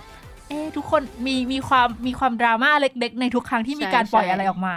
[0.49, 4.75] เอ๊ะทุกคนมีมีความมีความดราม่าเล็กๆ ในทุกครั้งที่มีใช่การปล่อยใช่ อะไรออกมา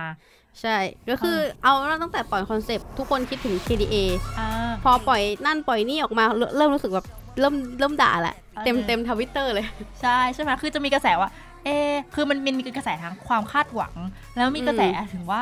[0.61, 0.77] ใช่
[1.11, 3.95] ก็คือเอาตั้งแต่ปล่อยคอนเซปต์ทุกคนคิดถึง KDA
[4.39, 4.49] อ่า
[4.85, 7.07] พอปล่อยนั่นปล่อยนี่ออกมาเริ่มเริ่มรู้สึกแบบ
[7.41, 9.67] เริ่มเริ่มด่าแหละเออเต็มเต็มทวิตเตอร์เลย
[10.01, 11.31] ใช่ใช่ไหมคือจะมีกระแสว่า
[11.65, 13.95] เอะคือมันมันมีกระแสทางความคาดหวัง
[14.37, 14.83] แล้วมีกระแส
[15.13, 15.41] ถึงว่า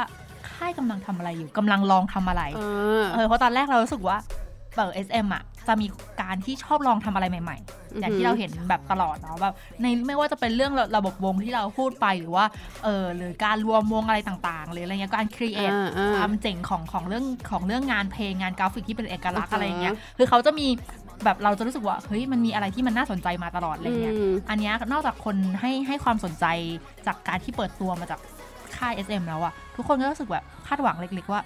[0.51, 2.61] ค่ายกำลังทำอะไรอยู่กำลังลองทำอะไร เอ
[3.01, 4.17] อเออเพราะตอนแรกเรารู้สึกว่า
[4.75, 5.87] เปิด SM อะ จะมี
[6.23, 12.45] การที่ชอบลองทำอะไรใหม่ ๆ อย่างที่เราเห็นแบบตลอดเนาะแบบในไม่ว่าจะเป็นเรื่องระระบบวงที่เราพูดไปหรือว่า
[12.85, 20.67] เออหรือการรวมวงอะไรต่างๆ หรืออะไรเงี้ยการ create อ่าอ่าความเจ๋งของของเรื่องของเรื่องงานเพลงงานกราฟิกที่เป็นเอกลักษณ์อ่าฮะอะไรเงี้ยคือเขาจะมี
[21.25, 26.45] แบบเราจะรู้สึกว่าเฮ้ยมันมีอะไรที่มันน่าสนใจมาตลอดอะไรเงี้ยอืมอันเนี้ยนอกจากคนให้ให้ความสนใจ
[27.07, 28.21] จากการที่เปิดตัวมาจาก
[28.77, 31.41] ค่าย SM แล้วอะทุกคนก็รู้สึกแบบคาดหวังเล็กๆว่า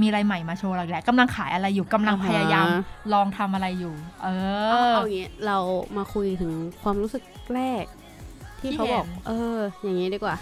[0.00, 2.82] มีอะไรใหม่มาโชว์เราอีกแล้วกำลังขายอะไรอยู่กำลังพยายามอ่าฮะ
[3.12, 4.28] ลองทำอะไรอยู่ เอ
[4.72, 5.58] เอาอเอาอย่างงี้เรา
[5.96, 7.22] มาคุยถึงความรู้สึก
[7.54, 7.84] แรก
[8.60, 10.36] ที่ที่เขาบอกเห็นเออ อย่างนี้ดีกว่า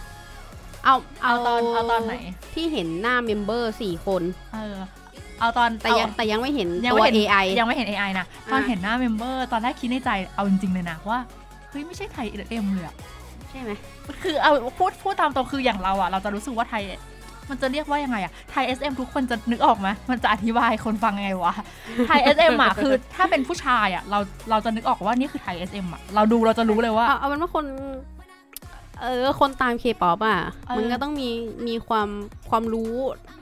[0.85, 2.15] เอาเอาตอนเอาตอนไหน
[2.55, 4.23] ที่เห็นหน้า member สี่คน
[4.55, 4.77] เออ
[5.41, 11.19] เอาตอนแต่ยังเอาแต่ยังไม่เห็นยังตัวไม่เห็น AI ยังไม่เห็น AI นะตอนอะเห็นหน้า member ตอนแรกคิดในใจเอาจริงๆเลยนะว่า
[11.71, 12.97] เฮ้ยไม่ใช่ type SM เลยอะ
[13.51, 13.71] ใช่ไหม
[14.23, 16.83] คือเอาพูดพูดตามตรงคืออย่างเราอะเราจะรู้สึกว่าไทย
[17.51, 21.55] มันจะเรียกว่ายังไงอะไทย SM ทุกคนจะนึกออกไหมมันจะอธิบายคนฟังยังไงวะ
[22.07, 24.19] ไทย SM อะคือถ้าเป็นผู้ชายอะเรา
[24.51, 27.67] เราจะนึกออกว่านี่คือไทย SM อะเราดูเราจะรู้เลยว่าเอาเอาเป็นว่าคน
[29.01, 31.29] เออคนตามเคป๊อปอะเออมันก็ต้องมี
[31.67, 32.09] มีความ
[32.51, 32.93] ความรู้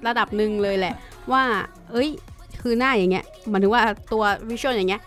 [0.06, 0.94] ระดับหนึ่งเลยแหละ
[1.32, 1.42] ว่า
[1.92, 2.10] เอ้ย
[2.62, 5.02] คือหน้าอย่างเงี้ยหมายถึงว่าตัววิชวลอย่างเงี้ย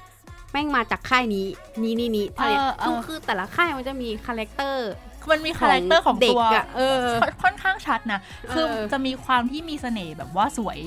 [0.52, 1.46] แม่งมาจากค่ายนี้
[1.84, 4.92] นี้นี่นี้อะไรเออเอคืออคือแต่ละค่ายมันจะมีคาแรคเตอร์
[5.32, 8.20] มันมีคาแรคเตอร์ของเด็กตัวอะเออค่อนค่อนข้างชัดนะ
[8.54, 10.80] คือเออจะมีความที่มีเสน่ห์แบบว่าสวย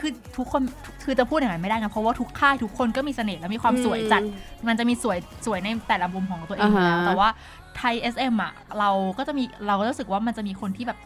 [0.00, 0.62] คือทุกคน
[1.04, 4.22] คือจะพูดอย่างนั้นไม่ได้นะ เพราะว่าทุกค่ายทุกคนก็มีเสน่ห์และมีความสวยจัด
[4.68, 7.28] มันจะมีสวยสวยในแต่ละมุมของตัวเองอยู่แล้วอ่าฮะแต่ว่า
[7.76, 10.98] ไทย SM อะเราก็จะมีเราก็รู้สึกว่ามันจะมีคนที่แบบ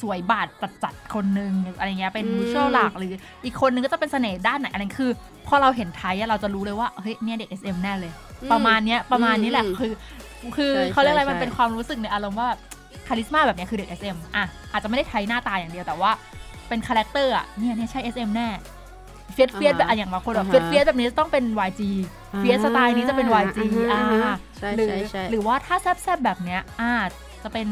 [0.00, 3.12] สวยบาดจัดจัดๆคนนึงอะไรเงี้ยเป็นอืม visual หลักหรือ
[3.44, 5.10] อีกคนนึงก็จะเป็นเสน่ห์ด้านไหนอะไรคือ
[5.46, 8.12] พอเราเห็น type อะเราจะรู้เลยว่าเฮ้ยเนี่ยเด็ก SM แน่เลย
[8.52, 9.92] ประมาณเนี้ยประมาณนี้แหละอืมคือ
[10.56, 12.48] คือใช่เขาเรียกอะไรใช่มันเป็นความรู้สึกในอารมณ์ว่า
[13.06, 16.10] charisma แบบเนี้ยคือเด็ก SM อะอาจจะไม่ได้ type หน้าตาอย่างเดียวแต่ว่า
[16.68, 18.48] เป็นคาแรคเตอร์อะเนี่ยเนี่ยใช่ SM แน่
[19.32, 21.82] fierce fierce แบบอะอย่างบางคนแบบอ่าฮะเฟียสเฟียสแบบนี้จะต้องเป็น YG
[22.38, 23.58] fierce สไตล์นี้จะเป็น YG
[23.92, 24.02] อ่า
[24.58, 26.92] ใช่หรือใช่ใช่หรือว่าถ้าแซบๆแบบเนี้ยอ่า
[27.42, 27.68] จะเป็น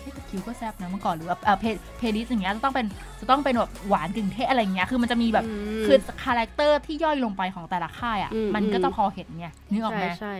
[0.00, 1.64] เฮ้ยแต่ Cube ก็แซบนะเมื่อก่อนหรือว่าเออเพ
[1.98, 2.86] Pledis อย่างเงี้ยจะต้องเป็น
[3.20, 5.44] จะต้องเป็นแบบหวานกึ่งเทศอะไรอย่างเงี้ยคือมันจะมีแบบ
[5.78, 10.34] มคือคาแรคเตอร์ที่ย่อยลงไปของแต่ละค่ายอะอืมมันก็อืมจะพอเห็นไงนึกออกไหมใช่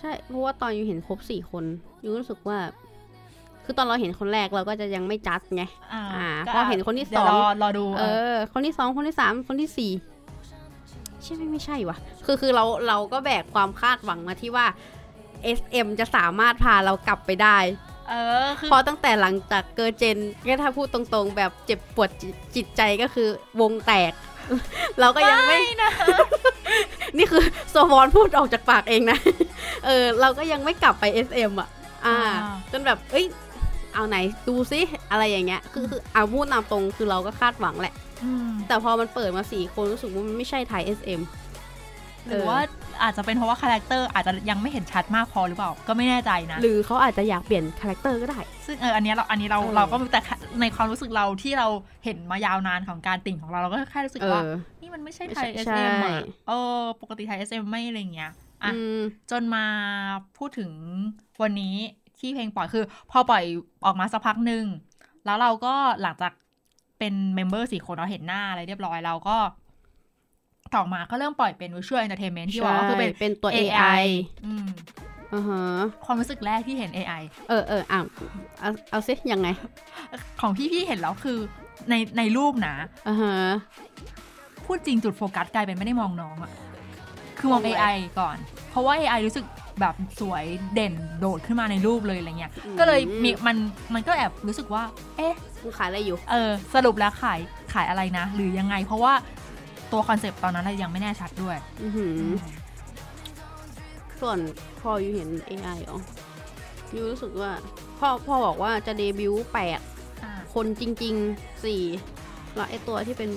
[0.00, 1.64] ใช่ใช่เพราะว่าตอนอยู่เห็นครบสี่คน
[2.04, 2.58] you รู้สึกว่า
[3.64, 9.92] คือตอนเราเห็นคนแรกเราก็จะยังไม่จัดไงอ่าอ่าก็พอเห็นคนที่เดี๋ยวสองรอรอดูเออ คนที่สองคนที่สามคนที่สี่
[11.22, 14.66] ใช่ไหมไม่ใช่วะคือคือเราเราก็แบกความคาดหวังมาที่ว่า
[15.58, 17.58] SM จะสามารถพาเรากลับไปได้
[18.08, 23.28] เออคือเพราะตั้งแต่หลังจาก Girls' Gen ก็ถ้าพูดตรงๆ แบบเจ็บปวดจิจิตใจก็คือ
[23.60, 24.12] วงแตก
[25.00, 25.90] เราก็ยังไม่นะ
[27.18, 29.18] นี่คือโซวอนพูดออกจากปากเองนะ
[29.84, 31.68] เออ เราก็ยังไม่กลับไป SM อะ
[32.06, 33.24] อ่าอ่า จนแบบ เอ้ย
[33.94, 34.16] เอาไหน
[34.48, 34.80] ดูซิ
[35.10, 41.20] อะไรอย่างเงี้ย คือคือเอาพูดตามตรงคือเราก็คาดหวังแหละอืมแต่พอมันเปิดมาสี่คนรู้สึกว่ามันไม่ใช่ type SM
[42.28, 42.58] หรือว่า
[43.02, 50.20] อาจจะเป็นเพราะว่าคาแรคเตอร์อาจจะยังไม่เห็นชัดมากพอหรือเปล่า ก็ไม่แน่ใจนะ หรือเขาอาจจะอยากเปลี่ยนคาแรคเตอร์ก็ได้ ซึ่งเอออันเนี้ยเราอันนี้เราเออเราก็แต่
[50.60, 51.66] ในความรู้สึกเราที่เรา
[52.04, 56.12] เห็นมายาวนานของการติ่งของเราเราก็แค่รู้สึกเอว่าอนี่มันไม่ใช่ไม่ไทใช่ type ใช่ SM อะ
[56.48, 58.32] เออปกติ type SM ไม่อะไรอย่างเงี้ย
[58.64, 59.64] อะอืมจนมา
[60.38, 60.70] พูดถึง
[61.42, 61.76] วันนี้
[62.18, 63.44] ที่เพลงปล่อยคือ พอปล่อย
[63.86, 64.64] ออกมาสักพักหนึ่ง
[65.24, 66.32] แล้วเราก็หลังจาก
[66.98, 69.36] เป็น member สี่คนเราเห็นหน้าอะไรเรียบร้อยเราก็
[70.76, 74.04] ต่อมาก็เริ่มปล่อยเป็น Visual Entertainment ที่ว่าก็คือเป็นเป็นตัว AI AI
[74.46, 74.66] อืม
[75.34, 75.62] อือฮะ
[76.04, 78.00] ความรู้สึกแรกที่เห็น AI เออเอออะ
[78.60, 79.48] เอาเอาซิยังไง
[80.40, 81.38] ของพี่พี่เห็นแล้วคือ
[81.90, 82.74] ในในรูปนะ
[83.08, 83.34] อือฮะ
[84.66, 86.52] พูดจริงจุดโฟกัสกลายเป็นไม่ได้มองน้องอะ
[87.38, 88.36] คือมองมองอะไร AI ก่อน
[88.70, 89.44] เพราะว่า AI รู้สึก
[89.80, 93.56] แบบสวยเด่นโดดขึ้นมาในรูปเลยอะไรเงี้ย ก็เลยมีมัน
[93.94, 94.82] มันก็แอบรู้สึกว่า
[95.16, 97.38] เอ๊ะมึงขายอะไรอยู่ เออ สรุปแล้วขาย
[97.72, 99.12] ขายอะไรนะ หรือยังไง เพราะว่า
[99.92, 102.18] ตัวคอนเซปต์ตอนนั้นเรายังไม่แน่ชัดด้วย อือหือ
[104.20, 104.38] ส่วน
[104.80, 105.98] พออยู่เห็น AI อ๋อ
[106.94, 107.52] you รู้สึกว่า
[107.98, 109.80] พ่อพ่อบอกว่าจะเดบิวต์แปด
[110.22, 111.82] อ่าคนจริงๆสี่
[112.54, 113.30] แล้วไอตัวที่เป็น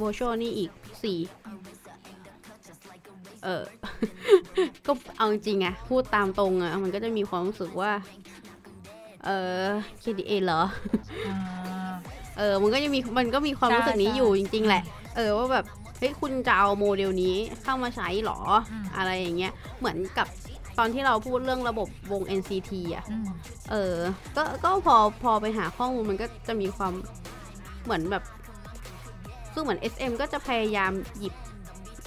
[0.00, 0.70] virtual นี่อีก
[1.02, 1.18] สี่
[3.44, 3.64] เออ
[4.86, 7.92] ก็เอาจริงๆอะพูดตามตรงอะมันก็จะมีความรู้สึกว่า
[9.24, 9.30] เอ
[9.62, 9.64] อ
[10.02, 10.62] K/DA เหรอ
[11.26, 11.36] อ่า
[12.38, 14.82] เออ มันก็ยังมี มันก็มีความรู้สึกนี้ใช่ อยู่จริง ๆ แหละ
[15.16, 15.64] เออว่าแบบ
[15.98, 18.40] เฮ้ยคุณจะเอาโมเดลนี้เข้ามาใช้เหรอ
[18.72, 20.26] อืมอะไรอย่างเงี้ยเหมือนกับ
[20.78, 23.26] ตอนที่เราพูดเรื่องระบบวง NCT อะอืม
[23.70, 23.96] เออ
[24.36, 26.92] ก็ก็พอพอไปหาข้อมูลมันก็จะมีความ
[27.84, 28.22] เหมือนแบบ
[29.52, 31.34] คือเหมือน SM ก็จะพยายามหยิบ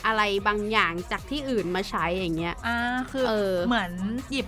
[0.06, 2.78] อะไรบางอย่างจากที่อื่นมาใช้อย่างเงี้ยอ่า
[3.12, 3.92] คือเออเหมือน
[4.32, 4.48] หยิบ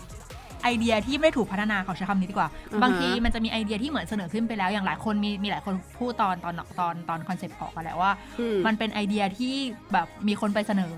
[0.64, 9.56] ไอเดียที่ไม่ได้ถูกพัฒนาเขาใช้คำนี้ดีกว่าอือฮะบางทีมันจะมีไอเดียที่เหมือนเสนอขึ้นไปแล้ว อย่างหลายคนมีมีหลายคนพูดตอนตอนตอนตอนคอนเซ็ปต์ออกกันแล้วว่าอืมมันเป็นไอเดียที่
[9.94, 10.98] แบบมีคนไปเสนอ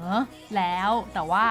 [0.58, 1.44] แล้วแต่ว่า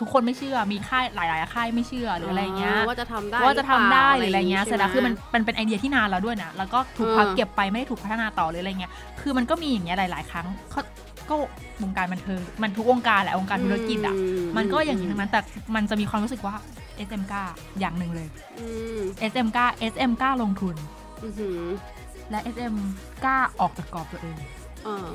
[0.00, 10.82] ทุกคนไม่เชื่อ มีค่ายหลายๆค่ายไม่เชื่อหรืออะไรเงี้ยว่าจะทำได้ว่าจะทำได้หเปรือล่าอะไรเงี้ยใช่เสร็จแล้วไหคือมันมันเป็นไอเดียที่นานแล้วด้วยนะแล้วก็ถูกพักเออเก็บไปไม่ได้ถูกพัฒนาต่อหรืออะไรเงี้ยคือมันก็มีอย่างเงี้ยหลาย ๆ ครั้งเขา
[11.30, 11.34] ก็
[11.82, 14.14] วงการบันเทิงมันทุกวงการแหละวงการธุรกิจอะ
[14.56, 15.40] มันก็อย่างนี้ทั้งนั้นแต่
[15.74, 16.54] มันจะมีความรู้สึกว่า
[17.08, 17.42] SM กล้า
[17.80, 18.28] อย่างหนึ่งเลย
[18.60, 18.66] อื
[18.98, 19.00] ม
[19.30, 20.76] SM กล้า SM กล้าลงทุน
[21.24, 21.60] อือหือ
[22.30, 22.74] และ SM
[23.24, 24.36] กล้าออกจากกรอบตัวเอง
[24.84, 25.08] เออ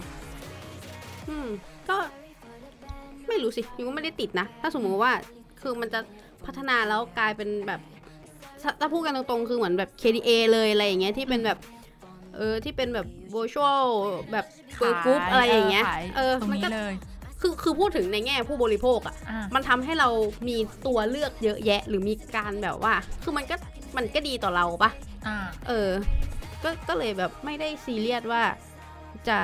[1.29, 1.47] อืม
[1.89, 1.97] ก็
[3.27, 5.13] ไม่รู้สิยูก็ไม่ได้ติดนะ ถ้าสมมติว่า
[5.61, 5.99] คือมันจะ
[6.45, 7.81] พัฒนาแล้วกลายเป็นแบบ
[8.61, 11.59] ถ้าถ้าพูดกันตรงๆ คือเหมือนแบบ KDA เลยอะไรอย่างเงี้ยที่เป็นแบบ
[12.35, 13.85] เออที่เป็นแบบ virtual
[14.31, 14.45] แบบ
[14.77, 16.93] เกิร์ลกรุ๊ปอะไรอย่างเงี้ยขายเออตรงมันนี้ก็เลย
[17.41, 20.09] คือคือพูดถึงในแง่ผู้บริโภคอะอะมันทำให้เรา
[20.47, 20.57] มี
[20.87, 23.55] ตัวเลือกเยอะแยะ หรือมีการแบบว่า คือมันก็
[23.97, 24.91] มันก็ดีต่อเราปะ
[25.27, 25.89] อะเออ
[26.63, 28.43] ก็ก็เลยแบบไม่ได้ซีเรียสว่า
[29.27, 29.39] จะ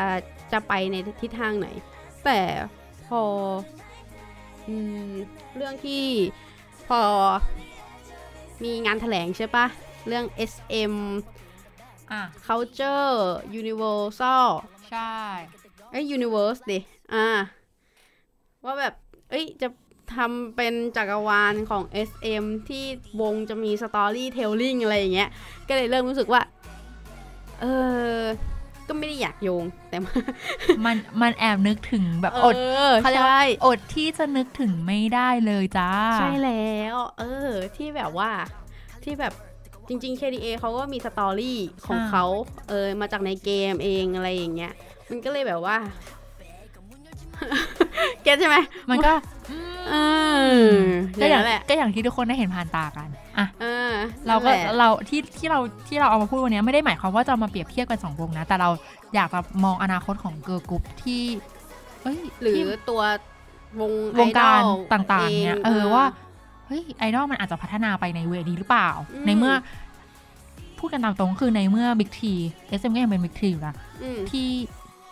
[0.51, 1.67] จะไปในทิศทางไหน
[2.25, 2.39] แต่
[3.09, 3.21] พอ
[4.67, 4.75] อื
[5.09, 5.13] ม
[5.55, 6.05] เรื่องที่
[6.87, 7.01] พอ
[8.63, 9.65] มีงานแถลงใช่ปะ
[10.07, 10.93] เรื่อง SM
[12.11, 13.13] อะ culture
[13.59, 14.47] universal
[14.89, 15.15] ใช่
[15.91, 16.79] เอ้ย universe ดิ
[17.13, 17.27] อ่า
[18.63, 18.93] ว่าแบบ
[19.29, 19.67] เอ้ย จะ
[20.15, 22.85] ทำเป็นจักรวาลของ SM ที่
[23.21, 25.29] วงจะมี storytelling อะไรอย่างเงี้ย
[25.67, 26.41] ก็เลยเริ่มรู้สึกว่า
[27.59, 27.65] เอ
[28.19, 28.21] อ
[28.89, 30.15] ก็ไม่ได้อยากโยงแต่มัน
[30.85, 38.31] มันมันแอบนึกถึงแบบเออดอเขาเรียกว่าใช่อดที่จะนึกถึงไม่ได้เลยจ้า ใช่แล้ว เออ ที่แบบว่า
[39.03, 39.33] ที่แบบ
[39.87, 42.25] จริง ๆ KDA เขาก็มี story ของอ่าเขา
[42.69, 44.73] เออมาจากในเกมเองอะไรอย่างเงี้ย
[45.09, 45.77] มันก็เลยแบบว่า
[48.23, 48.57] get ใช่ไหม
[48.89, 49.13] มันก็
[49.89, 49.95] เอ
[50.51, 50.77] อ
[51.21, 53.93] ก็อย่างนั้นแหละก็อย่างที่ทุกคนได้เห็นผ่านตากัน อะเออ
[54.27, 58.69] เราก็นั่นแหละเราที่ที่เราที่เราเอามาพูดวันนี้ไม่ได้หมายความว่าจะเอามาเปรียบเทียบกันสองวงนะ แต่เรา
[59.15, 61.21] อยากจะมองอนาคตของเกิร์ลกรุ๊ปที่
[62.03, 63.01] เอ้ยหรือที่ตัว
[63.79, 66.05] วงวงการไอดอลต่าง ๆ เนี่ยงเออว่า
[66.67, 69.53] เฮ้ยไอดอลมันอาจจะพัฒนาไปใน way นี้หรือเปล่าอืมในเมื่อ
[70.79, 74.47] พูดกันตามตรงคือในเมื่อ Big Three SM ก็ยังเป็น Big Three อยู่นะอืมที่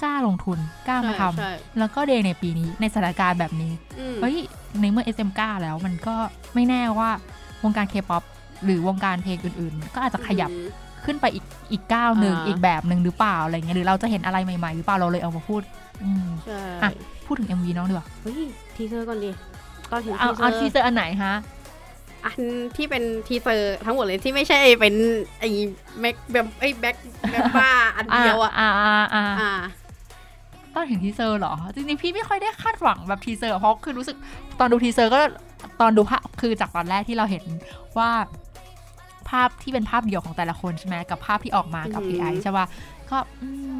[0.04, 4.36] กล้าลงทุนกล้ามาทำใช่ใช่แล้วก็เดย์ในปีนี้ในสถานการณ์แบบนี้อืมเฮ้ย
[4.82, 6.16] ในเมื่อ SM กล้าแล้วมันก็
[6.54, 7.10] ไม่แน่ว่า
[7.64, 8.24] วงการเคป๊อป
[8.66, 10.68] หรือวงการเพลงอื่นๆ ก็อาจจะขยับอืม
[11.06, 15.62] ขึ้นไปอีกอีกก้าวหนึ่งอ่าอีกแบบหนึ่งหรือเปล่าอะไรเงี้ยหรือเราจะเห็นอะไรใหม่ๆ หรือเปล่าเราเลยเอามาพูด
[16.04, 16.92] อืมใช่อะ
[17.26, 18.42] พูดถึง MV น้องดีกว่าเฮ้ย
[18.76, 19.32] ทีเซอร์ก่อนดิ
[19.92, 21.34] ตอนเห็นเอาเอาทีทีเซเซอร์อร์อันไหนฮะ
[22.26, 22.40] อัน
[22.78, 24.94] ที่เป็นทีเซอร์ทั้งหมดเลยที่ไม่ใช่เป็น
[25.40, 25.50] ไอ้
[26.00, 26.96] แม็กแบบไอ้ Black
[27.32, 29.52] Mamba อันเดียวอะอ่าอ่าอ่าอ่า
[30.78, 34.18] ตอนเห็นทีเซอร์เหรอ จริงๆ พี่ไม่ค่อยได้คาดหวังแบบทีเซอร์เพราะคือรู้สึก
[34.60, 35.20] ตอนดูทีเซอร์ก็
[35.82, 37.44] ตอนดูภาพคือจากตอนแรกที่เราเห็น
[37.98, 38.10] ว่า
[39.30, 42.66] ภาพที่เป็นภาพเดียวของแต่ละคนใช่ไหมกับภาพที่ออกมากับอือหือ AI ใช่ป่ะ
[43.10, 43.78] ก็อืม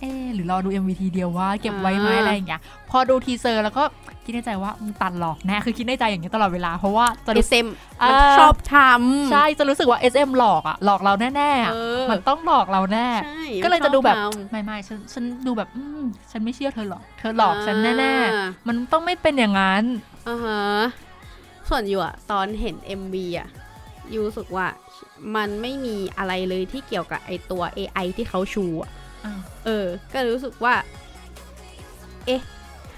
[0.00, 2.60] เออหรือรอดู MV ทีเดียวว่าเก็บไว้ไหมอ่าอะไรอย่างเงี้ย
[2.90, 3.84] พอดูทีเซอร์แล้วก็
[4.24, 7.66] คิดในใจว่ามึงตัดหลอกแน่คือคิดในใจอย่างนี้ยตลอดเวลาเพราะว่าจะเอรู้ SM
[8.02, 19.84] อ่ามันชอบทำใช่จะรู้สึกว่า SM หลอกอะหลอกเราแน่ๆอะเออมันต้องหลอกเราแน่ใช่ก็เลยจะดูแบบชอทำไม่ไม่ฉันฉันดูแบบอืมฉันไม่เชื่อเธอหรอกเธอหลอกฉันแน่อ่าๆมันต้องไม่เป็นอย่างนั้น
[20.28, 20.62] อ่าฮะ
[21.68, 23.48] ส่วนอยู่อะตอนเห็น MV อะ
[24.12, 24.66] ยูรู้สึกว่า
[25.36, 28.90] มันไม่มีอะไรเลยที่เกี่ยวกับไอตัว AI ที่เขาชูอะ
[29.66, 30.74] เออ ก็เลยรู้สึกว่า
[32.26, 32.40] เอ๊ะ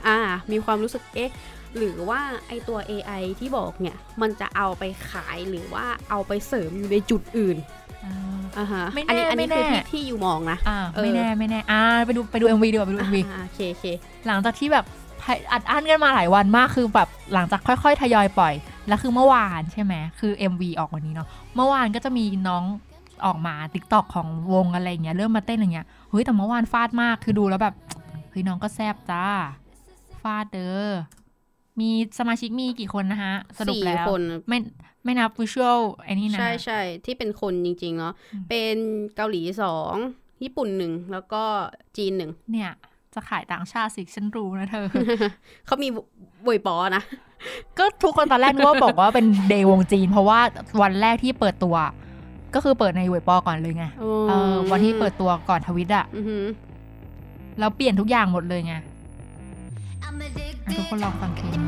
[0.07, 0.19] อ่า
[0.53, 1.31] มีความรู้สึก เอ๊ะ
[1.77, 7.57] หรือว่าไอตัว AI ที่บอกเนี่ย มันจะเอาไปขายหรือว่าเอาไปเสริมอยู่ในจุดอื่น
[8.05, 8.15] อ่า
[8.59, 13.87] อ่าฮะไม่แน่อันี้อันนี้ไม่คือแน่ที่ที่ยูมองนะอ่าเออไม่แน่ไม่แน่อ่าไปดูไปดู MV ดีกว่าไปดู MV อ่าโอเคโอเค
[14.27, 14.85] หลังจากที่แบบ
[15.53, 18.55] อัดอั้นกันมาหลายวันมากคือแบบหลังจากค่อย ๆ ทยอยปล่อย
[18.89, 22.65] แล้วคือเมื่อวานใช่ไหมคือ MV ออกวันนี้เนาะเมื่อวานก็จะมีน้อง
[23.27, 27.75] ออกมาติ๊กตอกของวงอะไรอย่างเงี้ยเริ่มมาเต้นอะไรเงี้ยเฮ้ยแต่เมื่อวานฟาดมากคือดูแล้วแบบ
[28.31, 29.25] เฮ้ยน้องก็แซบจ้า
[30.23, 30.89] ฟาดเด้อ
[31.81, 34.59] มีสมาชิกมีกี่คนนะฮะสรุปสี่แล้วคนไม่
[35.05, 38.77] ไม่นับวิชวลไอ้นี่นะ ใช่ใช่ที่เป็นคนจริง ๆ เนาะอืมเป็น
[39.17, 39.95] เกาหลีสอง
[40.43, 41.43] ญี่ปุ่นหนึ่งแล้วก็
[41.97, 42.71] จีนหนึ่งเนี่ย
[43.15, 44.87] จะขายต่างชาติสิฉันรู้นะเธอ
[45.67, 45.89] เขามี
[46.47, 47.03] บวยปอนะ
[47.79, 50.41] ก็ทุกคนตอนแรกนึกว่าบอกว่าเป็นเดย์วงจีน เพราะว่า
[50.83, 51.77] วันแรกที่เปิดตัว
[52.55, 53.85] ก็คือเปิดในเว็บปอก่อนเลยไง
[54.29, 56.45] เออวันที่เปิดตัวก่อนทวิตอะอือหือ
[57.59, 58.85] แล้วเปลี่ยนทุกอย่างหมดเลยไงอะ
[60.79, 61.63] ทุกคนลองฟังเพลง힘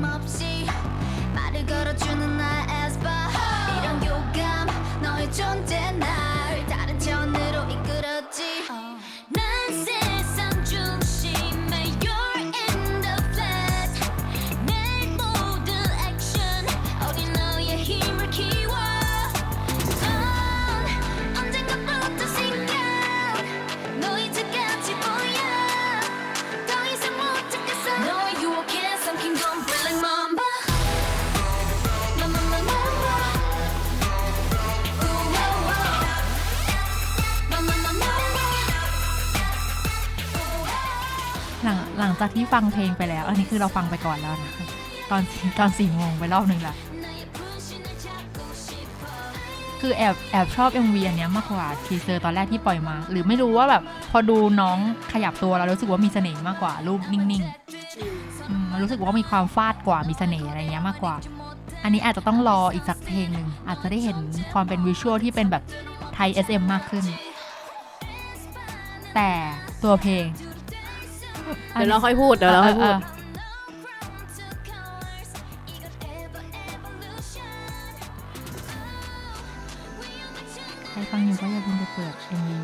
[42.05, 44.53] ลังจากที่ฟังเพลงไปแล้ว อันนี้คือเราฟังไปก่อนแล้วนะ
[45.11, 45.23] ตอน
[45.59, 46.77] ตอนสี่โมงไปรอบหนึ่งละ
[49.81, 54.79] คือแอบแอบชอบ MV อันนี้มากกว่าทีเซอร์ตอนแรกที่ปล่อยมา หรือไม่รู้ว่าแบบพอดูน้อง
[55.13, 61.15] ขยับตัวเรารู้สึกว่ามีเสน่ห์มากกว่า รูปนิ่งๆมันรู้สึกว่ามีความฟาดกว่ามีเสน่ห์อะไรเงี้ยมากกว่า
[61.85, 64.17] อันนี้อาจจะต้องรออีกสักเพลงหนึ่งอาจจะได้เห็น
[64.53, 65.63] ความเป็น visual ที่เป็นแบบ
[66.15, 67.05] ไทย SM มากขึ้น
[69.15, 69.31] แต่
[69.83, 70.25] ตัวเพลง
[71.73, 72.95] เดี๋ยวเราค่อยพูดเดี๋ยวเราค่อยพูด
[80.91, 82.64] ใครฟังอยู่ก็อย่าลืมไปเปิด MV นะ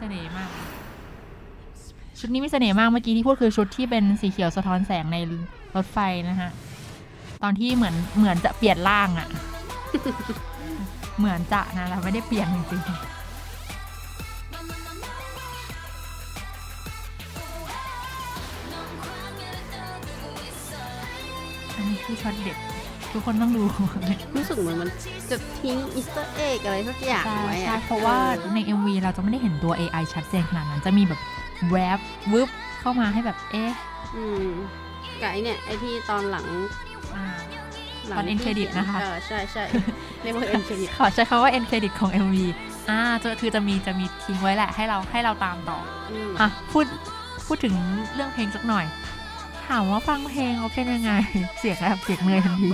[0.00, 0.50] เสน่ห์มาก
[2.18, 5.16] ชุดนี้มีเสน่ห์มากเมื่อกี้ที่พูดคือชุดที่เป็นสีเขียวสะท้อนแสงใน
[5.76, 6.50] รถไฟนะฮะ
[7.42, 9.28] ตอนที่เหมือนเหมือนจะเปลี่ยนร่างอะ
[11.18, 12.94] เหมือนจะนะเราไม่ได้เปลี่ยนจริงๆ
[21.74, 22.56] อันนี้คือช็อตเด็ด
[23.12, 23.62] ทุกคนต้องดู
[24.36, 24.90] รู้สึกเหมือนมัน
[25.30, 28.16] จะทิ้ง Easter egg อะไรสักอย่างใช่ไว้ใช่อะเพราะว่า
[28.54, 31.20] ใน MV เราจะไม่ได้เห็นตัว AI ชัดเจนขนาดนั้นจะมีแบบ
[31.70, 31.98] แวบ
[32.32, 32.48] วึบ
[32.80, 33.72] เข้ามาให้แบบเอ๊ะ
[34.16, 34.48] อืม
[35.20, 36.46] กับไอเนี่ย ไอที่ตอนหลัง
[37.16, 37.26] อ่า
[38.08, 39.64] หลังตอน end credit นะคะเออใช่ใช่
[40.22, 42.36] ในเมื่อ end credit ขอใช้คำว่า end credit ของ MV
[42.90, 45.78] อ่าจะคือจะมีจะมีทิ้งไว้แหละให้เราให้เราตามต่อ
[46.40, 46.84] อะพูด
[47.46, 47.74] พูดถึง
[48.14, 48.84] เรื่องเพลงสักหน่อย
[49.70, 51.12] ถามว่าฟังเพลงเขาเป็นยังไง
[51.58, 52.70] เสียงแบบเสียงเหนื่อยทันที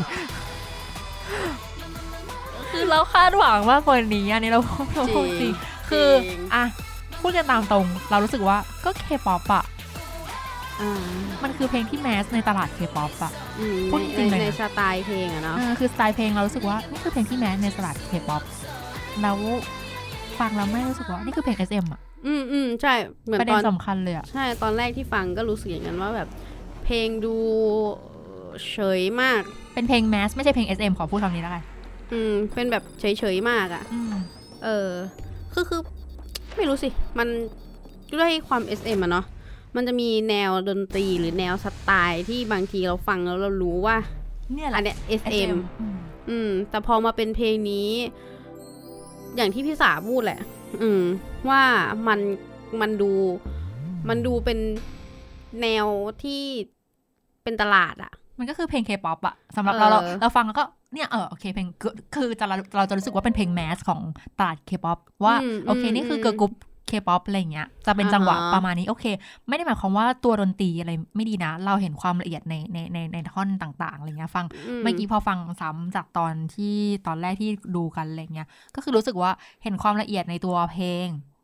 [2.71, 4.61] คือเราคาดหวังมากกว่านี้อันนี้เรา
[4.97, 5.53] เราพูดจริง
[5.91, 6.65] คือจริงอะ
[7.21, 9.65] พูดกันตามตรง เรารู้สึกว่าก็เคป๊อปอะ
[10.81, 11.03] อ่า
[11.43, 18.43] มันคือเพลงที่ mass ในตลาดเคป๊อปอะอืมพูดจริงๆในเลยนะในสไตล์เพลงอะเนาะเออคือสไตล์เพลงเรารู้สึกว่านี่คือเพลงที่ mass ในตลาดเคป๊อป
[19.23, 19.37] แล้ว
[20.41, 26.29] ฟังแล้วไม่รู้สึกว่านี่คือเพลง SM อะอืมอืมใช่เหมือนประตเด็อนนสำคัญเลยอะใช่ตอนแรกที่ฟังก็รู้สึกอย่างนั้นว่าแบบ
[26.87, 27.37] เพลงดู
[28.71, 29.43] เฉยมาก
[29.75, 31.63] เป็นเพลงแมสไม่ใช่เพลง SM ขอพูดคำนี้แล้วกัน
[32.13, 34.15] อืม เป็นแบบเฉยๆมากอะอืม
[34.65, 34.91] เออ
[35.53, 35.81] คือคือ
[36.57, 37.29] ไม่รู้สิ มัน
[38.15, 39.27] ด้วยความ SM อะเนาะ
[39.77, 43.97] มันจะมีแนวดนตรีหรือแนวสไตล์ที่บางทีเราฟังแล้วเรารู้ว่า
[44.55, 45.99] เนี่ยแหอัละนเนี้ย SM อืม
[46.31, 47.91] อืม แต่พอมาเป็นเพลงนี้
[49.37, 50.41] อย่างที่พี่สาพูดแหละ
[50.83, 51.03] อืม
[51.49, 51.63] ว่า
[52.09, 52.21] มัน
[52.81, 53.13] มันดู
[54.09, 54.59] มันดูเป็น
[55.63, 55.87] แนว
[56.23, 56.43] ที่
[57.47, 64.01] เป็นตลาดอะมันก็คือเพลงเคป๊อปอะสำหรับเออเราเราเราฟังแล้วก็เนี่ยเออโอเคเพลงคือคือจะเราเราจะรู้สึกว่าเป็นเพลง mass ของ
[64.39, 66.53] ตลาดเคป๊อปว่าอืมโอเคอืมนี่คือเกิร์ลกรุ๊ป
[66.89, 69.05] เคป๊อปอะไรอย่างเงี้ยจะเป็นอ่าฮะจังหวะประมาณนี้โอเค
[69.49, 74.47] ไม่ได้หมายความว่าตัวดนตรีอะไรไม่ดีนะ เราเห็นความละเอียดในในในในท่อนต่างๆอะไรเงี้ยฟัง
[74.83, 79.31] เมื่อกี้พอฟังซ้ำจากตอนที่ตอนแรกที่ดูกันอะไรเงี้ยก็คือรู้สึกว่า
[79.63, 81.36] เห็นความละเอียดในตัวเพลงอืม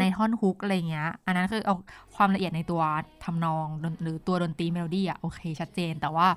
[0.00, 1.74] ในท่อนฮุกอะไรเงี้ย อันนั้นคือเอา
[2.16, 2.82] ความละเอียดในตัว
[3.24, 6.28] ทำนองดนหรือตัวดนตรีเมโลดี้อะโอเค ชัดเจนแต่ว่า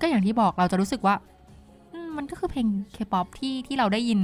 [0.00, 1.14] ก็อย่างที่บอกเราจะรู้สึกว่า
[1.92, 4.20] อืมมันก็คือเพลงเคป๊อปที่ที่เราได้ยิน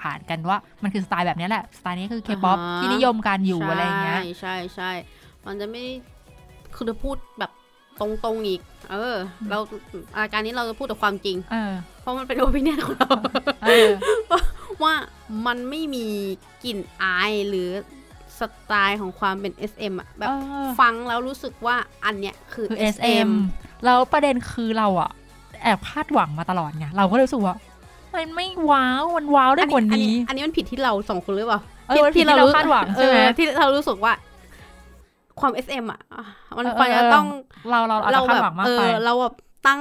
[0.00, 4.90] ผ่านๆกันว่า มันคือสไตล์แบบเนี้ยแหละ สไตล์นี้คือเคป๊อปอ่าฮะที่นิยมการอยู่อะไรเงี้ย ใช่ใช่ใช่
[5.46, 5.84] มันจะไม่
[6.74, 7.50] คือจะพูดแบบ
[8.00, 8.60] ตรงๆอีก
[8.90, 9.14] เออ
[9.50, 9.58] เรา
[10.16, 13.10] อาการนี้เราจะพูดแต่ความจริงเออเพราะมันเป็นโอปิเนียนของเรา
[13.64, 13.88] เออ
[14.84, 14.94] ว่า
[15.46, 16.06] มันไม่มี
[16.64, 17.68] กลิ่นอายหรือ
[18.38, 20.32] สไตล์ของความเป็น SM อะแบบเอ
[20.64, 23.30] อฟังแล้วรู้สึกว่าอันเนี้ยคือคือ SM SM
[23.84, 25.10] แล้วประเด็นคือเราอะ
[25.62, 27.54] แอบคาดหวังมาตลอดไงเราก็เลยรู้สึกว่า
[28.14, 34.12] มันไม่ว้าวมันว้าวได้กว่านี้ อันนี้มันผิดที่เราสองคนหรือเปล่าเออมันผิดที่เราคาดหวังใช่ไหมเออที่เรารู้สึกว่า
[35.40, 36.24] ความ SM อะอะ
[36.58, 37.26] มันเออควรจะต้อง
[37.70, 39.34] เราเราอาจจะคาดหวังมากเอไปอเราแบบ
[39.66, 39.80] ตั้ง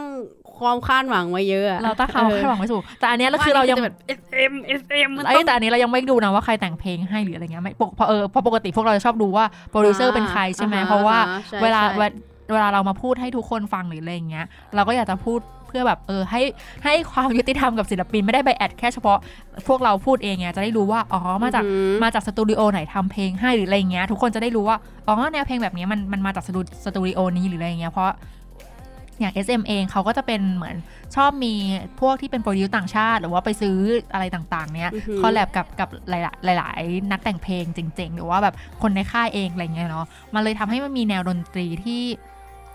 [0.58, 12.10] ความคาดหวังไว้เยอะอะเราตั้งความคาดหวังไว้สูงแต่อันเนี้ยเราคือเรายังว่าอันนี้จะแบบ SM SM มันไอ้ต้องแต่อันนี้เรายังไม่ดูนะว่าใครแต่งเพลงให้หรืออะไรเงี้ยไม่ปกเพราะเออเพราะปกติพวกเราจะชอบดูว่าโปรดิวเซอร์เป็นใครใช่ไหมอ่าเพราะว่าอ่าใช่เวลาใช่เวลา
[12.52, 16.42] เวลาเรามาพูดให้ทุกคนฟังหรืออะไรอย่างเงี้ยเราก็อยากจะพูดเพื่อแบบเออให้
[16.84, 19.18] ให้ความยุติธรรมกับศิลปินไม่ได้ไปแอดแค่เฉพาะ
[19.68, 28.10] พวกเราพูดเองไงจะได้รู้ว่าอ๋อมาจากอืมมาจากสตูดิโอไหนทำเพลงให้หรืออะไรเงี้ยทุกคนจะได้รู้ว่าอ๋อแนวเพลงแบบนี้มันมันมาจากสตูสตูดิโอนี้หรืออะไรเงี้ยเพราะ
[29.20, 30.76] อย่าง SM เองเขาก็จะเป็นเหมือน
[31.16, 31.54] ชอบมี
[32.02, 33.78] พวกที่เป็น produce ต่างชาติ หรือว่าไปซื้อ
[34.14, 36.14] อะไรต่างๆ เนี้ยอือหือ collab กับกับห
[36.48, 42.04] ลายๆหลาย ๆ นักแต่งเพลงเจ๋งๆ หรือว่าแบบคนในค่ายเองอะไรเงี้ยเนาะมันเลยทำให้มันมีแนวดนตรีที่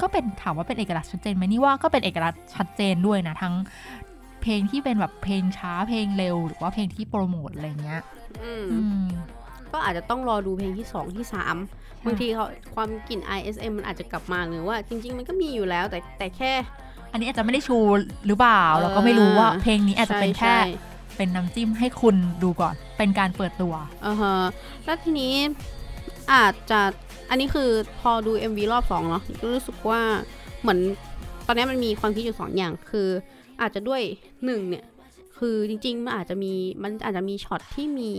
[0.01, 3.55] ก็เป็นถามว่าเป็นเอกลักษณ์ชัดเจนไหมนี่ว่าก็เป็นเอกลักษณ์ชัดเจนด้วยนะทั้ง
[4.42, 8.03] เพลงที่เป็นแบบเพลงช้าเพลงเร็ว หรือว่าเพลงที่โปรโมทอะไรเงี้ย
[8.42, 9.07] อืมอืม
[9.72, 11.57] ก็อาจจะต้องรอดูเพลงที่สองที่สาม
[12.05, 16.52] บางทีเขาความกลิ่น ISM มันอาจจะกลับมาหรือว่าจริง ๆ มันก็มีอยู่แล้วแต่แต่แค่
[17.12, 17.79] อันนี้อาจจะไม่ได้ชู
[18.26, 20.62] หรือเปล่า เราก็ไม่รู้ว่าเพลงนี้อาจจะเป็นแค่ใช่
[21.16, 23.74] เป็นน้ำจิ้มให้คุณดูก่อน เป็นการเปิดตัว
[24.07, 24.37] อ่าฮะ
[24.85, 25.35] แล้วทีนี้
[26.33, 26.81] อาจจะ
[27.31, 30.00] อันนี้คือพอดู MV รอบสองเนาะก็รู้สึกว่า
[30.61, 30.79] เหมือน
[31.46, 33.09] ตอนนี้มันมีความคิดอยู่สองอย่าง คือ
[33.61, 34.00] อาจจะด้วย
[34.44, 34.85] หนึ่งเนี่ย
[35.38, 36.52] คือจริงๆมันอาจจะมี
[36.83, 38.12] มันอาจจะมีช็อตที่มี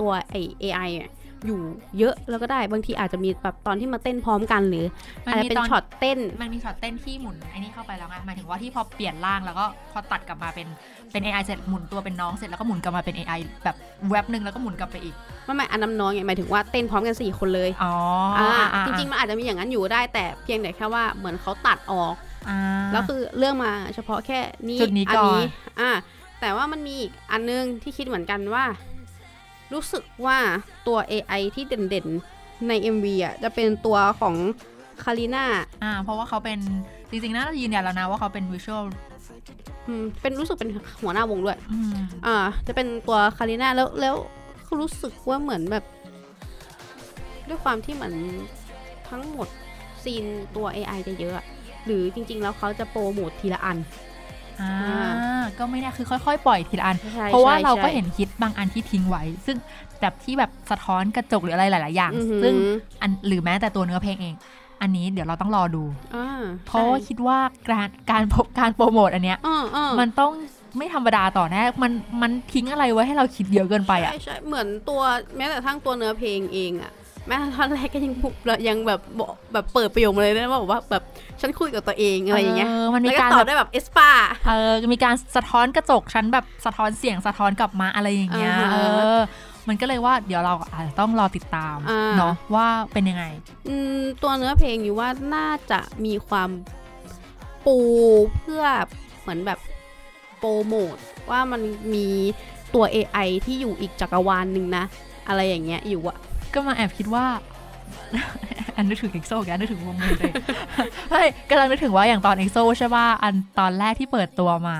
[0.00, 1.10] ตัวไอ AI อะ
[1.46, 1.60] อยู่
[1.98, 4.84] เยอะแล้วก็ได้บางทีอาจจะมีแบบตอนที่มาเต้นพร้อมกันหรือ
[5.24, 10.66] มันอาจจะมีเป็นตอนช็อตเต้น มันมีช็อตเต้นที่หมุนไอ้นี่เข้าไปแล้วไงหมายถึงว่าที่พอเปลี่ยนร่างแล้วก็พอตัดกลับมาเป็น
[11.12, 13.76] เป็น AI เสร็จหมุนตัวเป็นน้องเสร็จแล้วก็หมุนกลับมาเป็น AI แบบ
[14.10, 17.94] แว็บหนึ่งแล้วก็หมุนกลับไปอีกไม่ไม่อันน้ำน้องไงหมายถึงว่าเต้นพร้อมกันสี่คนเลยอ๋อ
[18.38, 22.14] อ่าอ่าจริงๆมันอาจจะมีอย่างนั้นอยู่ได้แต่เพียงแต่แค่ว่าเหมือนเขาตัดออก
[22.48, 22.58] อ่า
[22.92, 25.40] แล้วคือเรื่องมาเฉพาะแค่นี้จุดนี้ก่อน
[25.80, 25.90] อ่า
[26.40, 28.64] แต่ว่ามันมีอีกอันนึงที่คิดเหมือนกันว่า
[29.72, 30.38] รู้สึกว่า
[30.86, 34.34] ตัว AI ที่เด่นๆใน MV อะจะเป็นตัวของ
[35.02, 35.44] คาริน่า
[35.82, 36.58] อ่า เพราะว่าเขาเป็น
[37.10, 38.84] จริงๆน่าจะยืนยันแล้วนะว่าเขาเป็น visual
[39.86, 40.70] อืมเป็นรู้สึกเป็น
[41.02, 44.16] หัวหน้าวงด้วยอืมอ่า จะเป็นตัวคาริน่าแล้วแล้ว
[44.80, 45.84] รู้สึกว่าเหมือนแบบ
[47.48, 48.14] ด้วยความที่เหมือน
[49.08, 49.48] ทั้งหมด
[50.02, 50.24] ซีน
[50.56, 51.46] ตัว AI จะเยอะอะ
[51.84, 53.78] หรือจริง ๆ แล้วเขาจะโปรโมททีละอัน
[54.62, 54.72] อ่า
[55.22, 59.56] อ่าก็ไม่แน่คือค่อยๆ ปล่อยทีละอันใช่เพราะว่าใช่เราก็ใช่เห็นฮิตบางอันที่ทิ้งไว้ ซึ่ง
[60.00, 62.54] แบบที่แบบสะท้อนกระจกหรืออะไรหลาย ๆ อย่างอือหือซึ่ง
[63.02, 64.34] อันหรือแม้แต่ตัวเนื้อเพลงเอง
[64.82, 65.84] อันนี้เดี๋ยวเราต้องรอดู
[66.16, 67.38] อ่าเพราะว่าใช่คิดว่า
[67.70, 70.32] การการพบการโปรโมทอันเนี้ยอ่าอ่ามันต้อง
[70.78, 71.92] ไม่ธรรมดาต่อแน่มัน
[72.22, 75.02] มันทิ้งอะไรไว้ให้เราคิดเยอะเกินไปอะใช่ใช่เหมือนตัว
[75.36, 76.92] แม้แต่ทั้งตัวเนื้อเพลงเองอะ
[77.28, 78.34] แม้แต่ท่อนแรกก็ยังบุก
[78.68, 81.02] ยังแบบบอกแบบเปิดประโยคมาเลยนะว่าบอกว่าแบบ
[81.40, 84.10] ฉันคุยกับตัวเองอะไรอย่างเงี้ยเออมันมีแล้วก็การตอบแบบได้แบบ aespa
[84.46, 88.76] เออมีการสะท้อนกระจกชั้นแบบสะท้อนเสียงสะท้อนกลับมาอะไรอย่างเงี้ยอ่าฮะเอ
[89.16, 89.18] อ
[89.68, 93.24] มันก็เลยว่าเดี๋ยวเราอาจจะต้องรอติดตามอ่าเนาะว่าเป็นยังไง
[93.68, 96.50] อืมตัวเนื้อเพลงอยู่ว่าน่าจะมีความ
[97.66, 97.78] ปู
[98.38, 98.64] เพื่อ
[99.20, 99.58] เหมือนแบบ
[100.38, 100.96] โปรโมท
[101.30, 101.60] ว่ามัน
[101.94, 102.06] มี
[102.74, 104.84] ตัว AI ที่อยู่อีกจักรวาลหนึ่งนะ
[105.28, 106.18] อะไรอย่างเงี้ยอยู่อะ
[106.54, 107.26] ก็มาแอบคิดว่า
[108.76, 110.32] อันนึกถึงเอ็กโซกันนึกถึงวงเลย
[111.10, 114.76] ใช่กำลังนึกถึงว่าอย่างตอนเอ็กโซใช่ป่ะอันตอนแรกที่เปิดตัวมา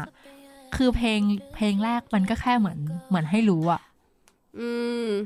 [0.76, 1.20] คือเพลง
[1.54, 3.80] เพลงแรกมันก็แค่เหมือนเหมือนให้รู้อะ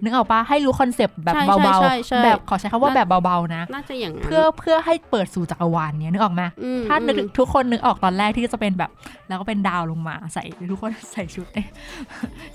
[0.03, 8.91] นึกออกปะให้รู้ concept แบบใช่เบาใช่ใช่ๆแบบขอใช้คำว่าแบบเบาๆนะน่าจะอย่างนั้นเพื่อเพื่อให้เปิดสู่จักรวาลเนี้ยนึกออกไหมอืมถ้านึกอืมทุกคนนึกออกตอนแรกที่จะเป็นแบบ
[9.29, 11.47] แล้วก็เป็นดาวลงมาใส่ทุกคนใส่ชุด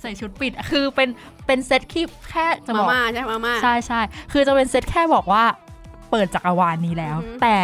[0.01, 1.09] ใส่ชุดปิดคือเป็น
[1.45, 4.01] เป็นเซตที่แค่จะมาบอกม่าใช่มาม่าใช่ใช่
[4.32, 5.43] คือจะเป็นเซตแค่บอกว่า
[6.11, 7.55] เปิดจักรวาลนี้แล้วอือฮึแต่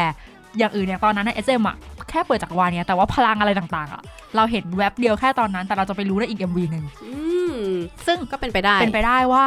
[0.57, 4.01] อย่างอื่นอย่างตอนนั้นในเอสเอ็มอะแค่เปิดจักรวาลเนี้ยแต่ว่าพลังอะไรต่างๆอะ
[4.35, 7.15] เราเห็นแว็บเดียวแค่ตอนนั้น แต่เราจะไปรู้ในอีก MV หนึ่งอื
[7.53, 7.57] ม
[8.05, 9.45] ซึ่งก็เป็นไปได้เป็นไปได้ว่า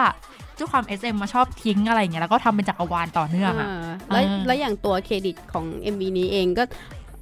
[0.56, 5.64] เจ้าความ SM มาชอบทิ้งอะไรอย่างเงี้ยแล้วก็ทำเป็นจักรวาลต่อเนื่องอะอ่าแล้วเออแล้วอย่างตัวเครดิตของ
[5.94, 6.64] MV นี้เองก็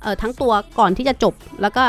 [0.02, 1.84] เออทั้งตัวก่อนที่จะจบแล้วก็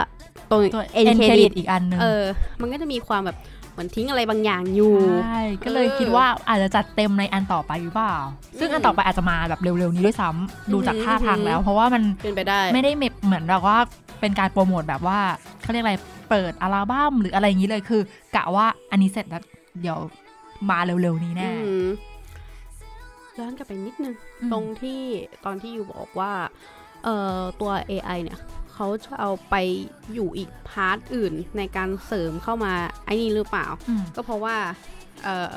[0.51, 2.23] ตรงตัว end end credit credit อีกอันหนึงเออ
[2.61, 3.37] มันก็จะมีความแบบ
[3.75, 8.15] เหมือนทิ้งอะไรบางอย่างอยู่ใช่ก็เลยเออคิดว่าอาจจะจัดเต็มในอันต่อไปหรือเปล่า
[8.59, 12.91] ซึ่งอืมอันต่อไปอาจจะมาแบบเร็วๆนี้ด้วยซ้ำดูจากอือหือท่าทางแล้ว เพราะว่ามันเป็นไปได้ไม่ได้
[13.25, 13.77] เหมือนแบบว่า
[14.21, 15.19] เป็นการโปรโมทแบบว่า
[15.61, 15.95] เขาเรียกอะไร
[16.29, 18.01] เปิดอัลบั้มหรืออะไรอย่างนี้เลยคือ
[18.35, 19.43] กะว่าอันนี้เสร็จแล้ว
[19.81, 19.97] เดี๋ยว
[20.69, 21.87] มาเร็วๆนี้แน่อืม
[23.37, 25.01] ย้อนกลับไปนิดนึงอืมตรงที่
[25.45, 26.31] ตอนที่อยู่บอกว่า
[27.03, 28.39] เอ่อตัว AI เนี่ย
[28.75, 29.55] เขาจะเอาไป
[30.13, 32.73] อยู่อีก part อื่นในการเสริมเข้ามา
[33.05, 34.55] ไอ้นี่หรือเปล่าอืมก็เพราะว่า
[35.23, 35.51] เอ่อ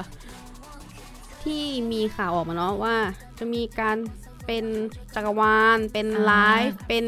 [1.42, 1.62] ที่
[1.92, 2.96] มีข่าวออกมาเนาะว่า
[3.38, 3.96] จะมีการ
[4.46, 4.64] เป็น
[5.14, 6.32] จักรวาล เป็นอ่าไล
[6.68, 7.04] ฟ์ เป็น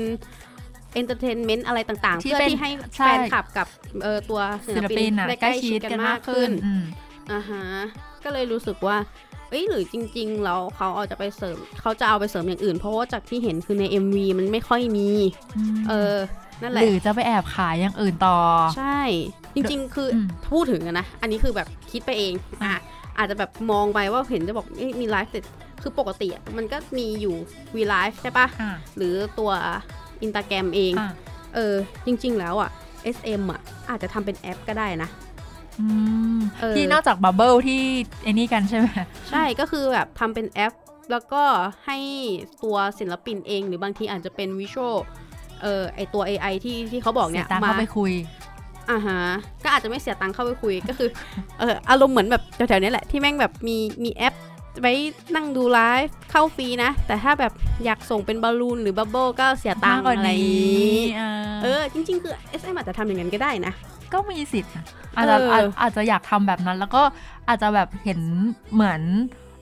[0.94, 3.66] entertainment อะไรต่างๆที่เพื่อเป็นที่ให้ใช่แฟนคลับกับ
[4.02, 6.84] เอ่อตัวศิศิลลปิปินนอะได้ใกล้ชิดกันมากขึ้นอืม
[7.32, 7.64] อ่าฮะ
[8.24, 8.96] ก็เลยรู้สึกว่า
[9.50, 15.08] เอ้ยหรือจริงๆแล้วเขาเอาจะไปเสริมเขาจะเอาไปเสริมอย่างอื่น เพราะว่าจากที่เห็นคือใน MV มันไม่ค่อยมี
[15.88, 16.16] เออ
[16.62, 18.38] นั่นแหละหรือจะไปแอบขายอย่างอื่นต่อ
[18.76, 19.00] ใช่
[19.54, 22.32] จริง ๆ คืออมพูดถึงอะนะ อันนี้คือแบบคิดไปเอง
[22.62, 22.74] อะ
[23.18, 25.40] อาจจะแบบมองไปว่าเห็นจะบอกเอ้ยมีไลฟ์แต่
[25.82, 27.34] คือปกติอะมันก็มีอยู่
[27.76, 29.50] V Live ใช่ปะอ่าหรือตัว
[30.22, 31.10] อินตาแกรมเองอ่า
[31.54, 31.74] เออ
[32.06, 32.70] จริง ๆ แล้วอะ
[33.16, 35.29] SM อะอาจจะทำเป็นแอปก็ได้นะอืมเออ
[36.76, 37.80] ที่นอกจาก Bubble ที่
[38.22, 38.86] ไอ้นี่กันใช่ไหม
[39.30, 40.74] ใช่ก็คือแบบทำเป็นแอป
[41.10, 41.42] แล้วก็
[41.86, 41.98] ให้
[42.62, 44.96] ตัวศิลปินเอง หรือบางทีอาจจะเป็น visual
[45.62, 48.12] เออไอตัว AI ที่ที่เขาบอกเนี่ยเสียตังค์มาเข้าไปคุย
[48.90, 49.20] อ่าฮะ
[49.64, 51.08] ก็อาจจะไม่เสียตังค์เข้าไปคุยก็คือ
[51.58, 54.34] เอออารมณ์เหมือนแบบแถวๆนี้แหละที่แม่งแบบมีมีแอป
[54.80, 54.94] ไว้
[55.34, 57.52] นั่งดูไลฟ์เข้าฟรีนะ แต่ถ้าแบบ
[57.84, 63.72] อยากส่งเป็นบอลลูนหรือ bubble ก็เสียตังค์มากค์กว่าอะไรอย่างนี้นี้เออเออ จริง ๆ คือ SM อาจจะทำอย่างนั้นก็ได้นะ
[64.12, 64.84] ก็มีสิทธิ์นะ
[65.16, 67.02] อาจจะเอออาจอาจจะอยากทำแบบนั้น แล้วก็
[67.48, 68.20] อาจจะแบบเห็น
[68.72, 69.00] เหมือน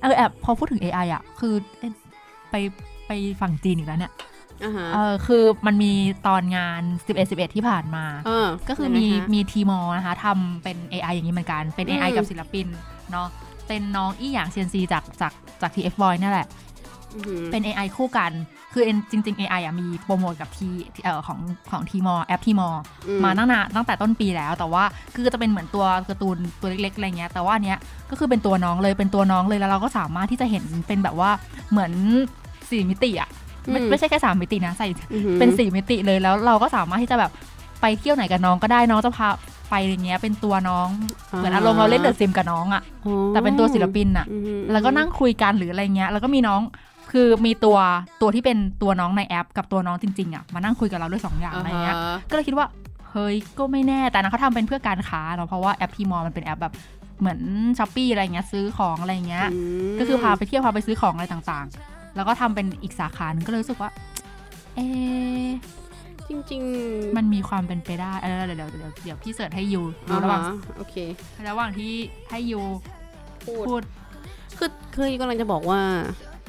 [0.01, 1.93] เออแอบพอพูดถึง AI อะ คือเอ๊ะ
[2.51, 2.55] ไป
[3.07, 4.13] ไปฝั่งจีนอีกแล้วเนี่ย
[4.65, 5.93] อ่าฮะเออคือมันมี
[6.27, 12.67] ตอนงาน 11 11 ที่ผ่านมาเออก็คือยังไงมีฮะมี Tmall นะคะทำเป็น AI อย่างนี้เหมือนกัน เป็น AI อืมกับศิลปิน
[13.13, 13.29] เนาะ
[13.69, 16.47] เป็นน้องอี้หยางเซียนซีจากจากจาก TF Boy นั่นแหละ
[17.15, 18.33] อื้อหือเป็น AI คู่กัน
[18.73, 20.69] คือจริง ๆ AI อะมีโปรโมทกับที
[21.05, 21.39] เอ่อของ
[21.71, 22.69] ของทีมอแอปทีมอ
[23.09, 27.79] อืมาตั้งนานตั้งแต่ต้นปีแล้ว แต่ว่าคือจะเป็นเหมือนตัวการ์ตูนตัวเล็กๆอะไรเงี้ยแต่ว่าอันเนี้ย
[28.11, 31.31] ก็คือเป็นตัวน้องเลยเป็นตัวน้องเลยแล้วเราก็สามารถที่จะเห็นเป็นแบบว่า
[31.71, 31.93] เหมือน
[32.71, 33.29] สี่มิติอะ
[33.71, 37.31] ไม่อืมไม่ใช่แค่สามมิตินะใส่อื้อหือเป็นสี่มิติเลยแล้วเราก็สามารถที่จะแบบ
[37.81, 39.29] ไปเที่ยวไหนกับน้องก็ได้น้องจะพา
[39.71, 40.89] ไปอย่างเงี้ยเป็นตัวน้อง
[41.37, 46.61] เหมือนอารมณ์เราเล่น The Sims กับน้องอะอ๋อแต่เป็นตัวศิลปินอะอื้อหือแล้วก็นั่งคุยกันหรืออะไรเงี้ยแล้วก็มีน้อง
[47.13, 47.79] คือมีตัว
[48.23, 52.67] ตัวที่เป็นตัวน้องในแอป กับตัวน้องจริงๆอะมานั่งคุยกับเราด้วยสองอย่างอะไรเงี้ยอ่าฮะก็เลยคิดว่า
[53.13, 56.75] เฮ้ยก็ไม่แน่นะแต่เขาทำเป็นเพื่อการค้าเนาะเพราะว่าแอป Tmall มันเป็นแอปแบบ
[57.21, 57.41] เหมือน
[57.79, 59.47] Shopee อะไรเงี้ยซื้อของอะไรเงี้ยอื
[59.89, 63.91] มก็คือพาไปเที่ยวพาไปซื้อของอะไรต่างๆ แล้วก็ทำเป็นอีกสาขาหนึ่งก็เลยรู้สึกว่า
[64.75, 65.49] เอ๊ะ
[66.29, 66.63] จริง
[67.17, 70.95] มันมีความเป็นไปได้เออเดี๋ยวเดี๋ยวเดี๋ยวเดี๋ยวพี่เสิร์ชให้ยูๆดูระหว่างอ่าฮะโอเค
[71.49, 71.93] ระหว่างที่
[72.31, 72.61] ให้ยู
[73.45, 73.83] พูดพูด
[74.59, 75.81] คือคือกำลังจะบอกว่า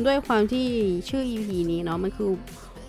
[0.05, 0.67] ด้วยความที่
[1.09, 2.31] ชื่อ EP นี้เนาะมันคือ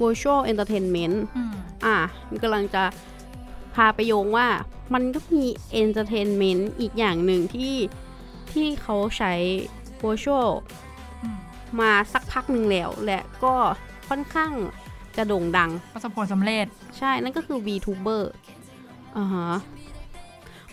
[0.01, 1.55] virtual entertainment อืม
[1.85, 1.99] อะ
[2.29, 2.85] มันกำลังจะ
[3.75, 4.47] พาไปโยงว่า
[4.95, 5.47] มันก็มี
[5.83, 7.77] entertainment อีกอย่างหนึ่งที่
[8.53, 9.33] ที่เขาใช้
[10.03, 10.51] virtual
[11.23, 11.39] อืม
[11.81, 13.55] มาสักพักหนึ่งแล้ว และก็
[14.09, 14.53] ค่อนข้าง
[15.17, 16.67] จะโด่งดัง ประสบผลสำเร็จ
[16.99, 18.23] ใช่ นั่นก็คือ VTuber
[19.17, 19.51] อ่าฮะ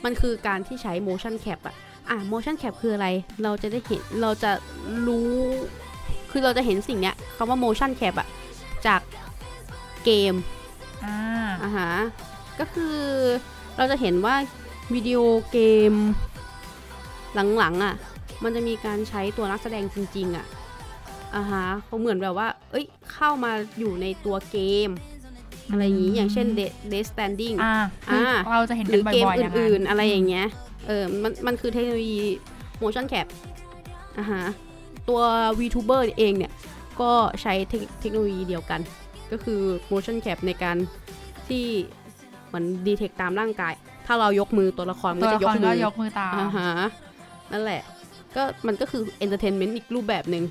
[0.04, 1.76] มันคือการที่ใช้ motion cap อะ
[2.10, 3.08] อะ motion cap คืออะไร
[3.44, 4.52] เราจะได้เห็น เราจะ
[5.08, 5.32] รู้
[6.32, 8.28] คือเราจะเห็นสิ่งเนี้ยคำว่า motion cap อะ
[8.86, 9.02] จาก
[10.06, 10.34] เกม
[11.06, 11.18] อ่า
[11.64, 11.92] อ่าฮะ
[12.60, 12.98] ก็คือ
[13.78, 14.36] เราจะเห็นว่า
[14.94, 15.20] วิดีโอ
[15.52, 15.60] เก
[15.92, 15.94] ม
[17.58, 17.96] หลังๆอะ
[18.44, 20.46] มันจะมีการใช้ตัวนักแสดงจริง ๆอะ
[21.36, 24.58] อ่าฮะเขาเหมือนแบบว่า เอ้ย เข้ามาอยู่ในตัวเก
[24.88, 24.90] ม
[25.70, 27.76] อะไรอย่างงี้ อย่างเช่น Dead Dead Standing อ่า
[28.06, 30.48] คืออาเราจะเห็นหกัรืนอบ่เกมอยๆอย่างอื่นนั้นๆ อะไรอย่างเงี้ย
[30.88, 32.22] เออ มัน มันคือเทคโนโลยี
[32.82, 33.28] motion cap
[34.18, 34.44] อ่าฮะ
[35.10, 35.22] ตัว
[35.60, 36.52] VTuber เองเนี่ย
[37.02, 38.80] ก็ใช้เทคเทคโนโลยีเดียวกัน
[39.32, 40.78] ก็คือ motion cap ในการ
[41.48, 41.66] ที่
[42.48, 43.74] เหมือนดีเทคตามร่างกาย
[44.06, 46.70] ถ้าเรายกมือตัวละครมันตัวก็ละจะยคกรมืก็อยกมือตามอ่าฮะ
[47.52, 47.82] นั่นแหละ
[48.36, 50.44] ก็มันก็คือ entertainment อีกรูปแบบหนึ่ง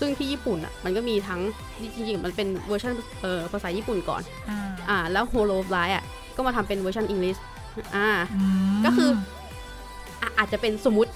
[0.00, 1.40] ซึ่งที่ญี่ปุ่นอะมันก็มีทั้ง
[1.82, 4.58] จริงๆมันเป็นเวอร์ชันเอ่อภาษาญี่ปุ่นก่อนอ่า
[4.90, 6.04] อ่าแล้ว Holo of Light อะ
[6.36, 7.36] ก็มาทำเป็นเวอร์ชันอังกฤษ
[7.96, 8.08] อ่า
[8.74, 9.10] มก็คือ
[10.22, 11.10] อะอาจจะเป็นสมมติ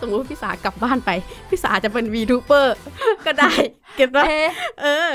[0.00, 1.10] สมมติว่าพี่สากลับบ้านไป
[1.48, 2.66] พี่สาจะเป็น VTuber
[3.26, 3.52] ก็ได้
[3.96, 5.10] เก็ตปะเอ๊ะเออ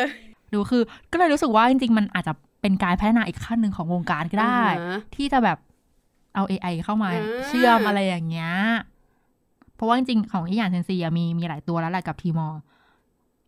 [0.54, 0.82] ดูคือ
[1.12, 5.58] ก็เลยรู้สึกว่าจริง ๆ มันอาจจะเป็นการพัฒนาอีกขั้นหนึ่งของวงการก็ได้อ่าฮะที่จะแบบ
[6.36, 8.52] เอา AI เข้ามาอ่าเชื่อมอะไรอย่างเงี้ย
[9.76, 12.48] เพราะว่าจริงๆของอีหยานเซนซีอะมีมีหลายตัวแล้วแหละกับทีมอ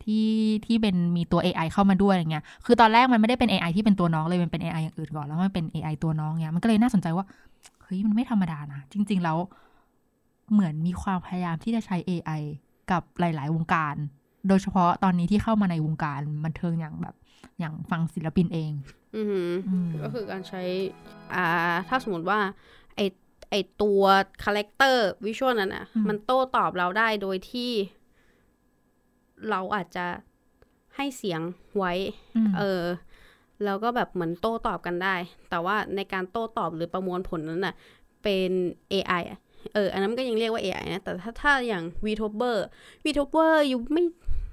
[0.04, 0.28] ที่
[0.66, 7.26] ที่เป็นมีตัว AI เข้ามาด้วยอะไรเงี้ย คือตอนแรกมันไม่ได้เป็น AI ที่เป็นตัวน้องเลยมันเป็น AI อย่างอื่นก่อนแล้วมันเป็น AI ตัวน้องเงี้ย มันก็เลยน่าสนใจว่า
[7.84, 9.38] เฮ้ย มันไม่ธรรมดานะ จริง ๆ แล้ว
[10.52, 12.42] เหมือนมีความพยายามที่จะใช้ AI
[12.92, 13.96] กับหลาย ๆ วงการ
[14.48, 17.16] โดยเฉพาะตอนนี้ที่เข้ามาในวงการบันเทิงอย่างแบบ
[17.60, 18.72] อย่างฟังศิลปินเอง
[19.16, 20.62] อือหืออืมก็คือการใช้
[21.34, 22.40] อ่า ถ้าสมมติว่า
[22.96, 23.02] ไอ
[23.50, 24.02] ไอตัว
[24.44, 27.72] character visual นั้นอะ มันโต้ตอบเราได้โดยที่
[29.50, 30.06] เราอาจจะ
[30.96, 31.42] ให้เสียง
[31.78, 31.94] ไว้อื
[32.48, 32.84] มเออ
[33.64, 35.16] แล้วก็แบบเหมือนโต้ตอบกันได้
[35.50, 37.76] แต่ว่าในการโต้ตอบหรือประมวลผลนั้นน่ะ
[38.24, 38.52] เป็น
[38.92, 39.40] AI อะ
[39.74, 42.58] เอออันนั้นมันก็ยังเรียกว่า AI นะ แต่ถ้าถ้าอย่าง VTuber
[43.04, 44.04] VTuber อยู่ไม่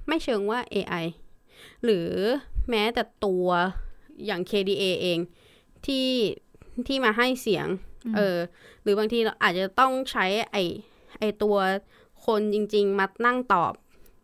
[0.07, 1.05] ไม่เชิงว่า AI
[1.83, 2.09] หรือ
[2.69, 3.47] แม้แต่ตัว
[4.25, 5.19] อย่าง KDA เอง
[5.85, 6.07] ที่
[6.87, 7.67] ที่มาให้เสียง
[8.05, 8.37] อืมเออ
[8.81, 10.57] หรือบางทีเราอาจจะต้องใช้ไอ
[11.19, 11.55] ไอตัว
[12.25, 13.73] คนจริง ๆ มานั่งตอบ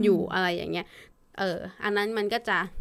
[0.04, 0.88] อยู่อะไรอย่างเงี้ย
[1.40, 2.58] เออ อันนั้นมันก็จะ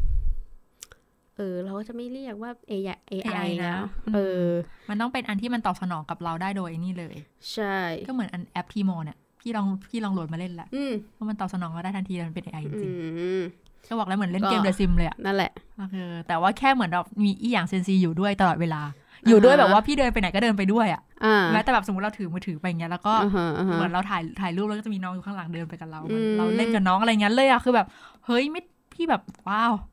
[1.41, 4.47] ออ เราก็จะไม่เรียกว่า AI AI นะแล้วอืมเออ
[4.89, 7.15] มันต้องเป็นอันที่มันตอบสนองกับเราได้โดยไอ้นี่เลย
[7.53, 7.75] ใช่
[8.07, 12.91] ก็เหมือนอันแอปทีโมเนี่ย พี่ลองพี่ลองโหลดมาเล่นแหละอืมเพราะมันตอบสนองเราได้ทันทีมันเป็น AI จอืริง
[13.39, 18.81] มๆก็บอกแล้วเหมือนเล่นเกมก็เดอะซิมเลยอะนั่นแหละก็คือแต่ว่าแค่เหมือนแบบมีอีอย่างเซนซีอยู่ด้วยตลอดเวลา
[19.27, 27.87] อยู่ด้วยแบบว่าพี่เดินไปไหนก็เดินไปด้วยอะอ่าแม้แต่แบบสมมติเราถือมือถือไปอย่างเงี้ยแล้วก็อ่าฮะอ่าฮะเหมือนเราถ่ายถ่ายรูปแล้วก็จะมีน้องอยู่ข้างหลังเดินไปกับเราเหมือนอืมเราเล่นกับน้องอะไรเงี้ยเลยอะคือแบบ
[28.25, 28.61] เฮ้ยไม่
[28.93, 29.90] พี่แบบว้าวข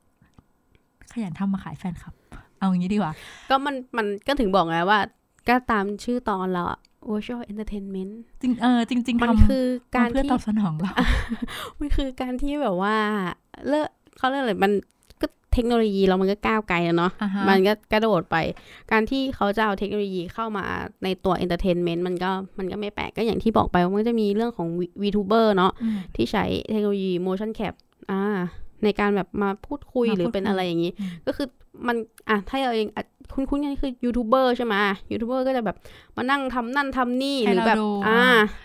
[1.24, 2.14] ยันทำมาขายแฟนคลับ
[2.58, 3.12] เอาอย่างนี้ดีกว่า
[3.50, 4.98] ก็มันมันก็ถึงบอกไงว่า
[5.48, 8.12] ก็ตามชื่อตอนเราอะ virtual entertainment
[8.42, 9.64] จริงเออจริง ๆ มันทำคือ
[9.96, 10.92] การทำเพื่อที่ตอบสนองเรา
[11.78, 12.96] มันคือการที่แบบว่า
[13.68, 13.88] เลิก
[14.18, 14.72] เขาเรียกอะไรมัน
[15.20, 18.36] ก็เทคโนโลยีเรามันก็ก้าวไกลอะเนาะอ่าฮะมันก็กระโดดไป
[18.92, 20.64] การที่เขาจะเอาเทคโนโลยีเข้ามา
[21.04, 24.68] ในตัว entertainment มันก็มันก็ไม่แปลกก็อย่างที่บอกไปว่ามันจะมีเรื่องของ
[25.02, 27.74] VTuber เนาะอืมที่ใช้เทคโนโลยี motion cap
[28.10, 28.22] อ่า
[28.84, 31.48] ในการแบบมาพูดคุยมาพูดหรือเป็นคุยอะไรอย่างนี้อืมก็คือ
[31.86, 31.96] มัน
[32.28, 33.04] อะถ้าเราเองอะ
[33.34, 34.74] คุ้นๆกันคือยูทูบเบอร์ใช่ไหม
[35.12, 35.76] ยูทูบเบอร์ก็จะแบบ
[36.16, 38.22] มานั่งทำนั่นทำนี่ให้หรือแบบเราดูอ่า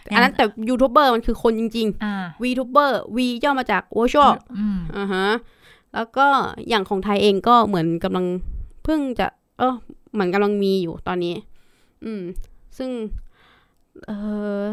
[0.10, 5.26] อย่างอันนั้นแต่ยูทูบเบอร์มันคือคนจริงอ่าๆ VTuber V ย่อมาจาก virtual อืมอ่าฮะ
[5.96, 6.28] แล้วก็
[6.70, 8.26] อย่างของไทยเองก็เหมือนกำลัง
[8.84, 9.74] เพิ่งจะ เออ
[10.14, 11.34] เหมือนกำลังมีอยู่ตอนนี้
[12.06, 12.22] อืม
[12.78, 12.90] ซึ่ง
[14.08, 14.12] เอ
[14.62, 14.64] อ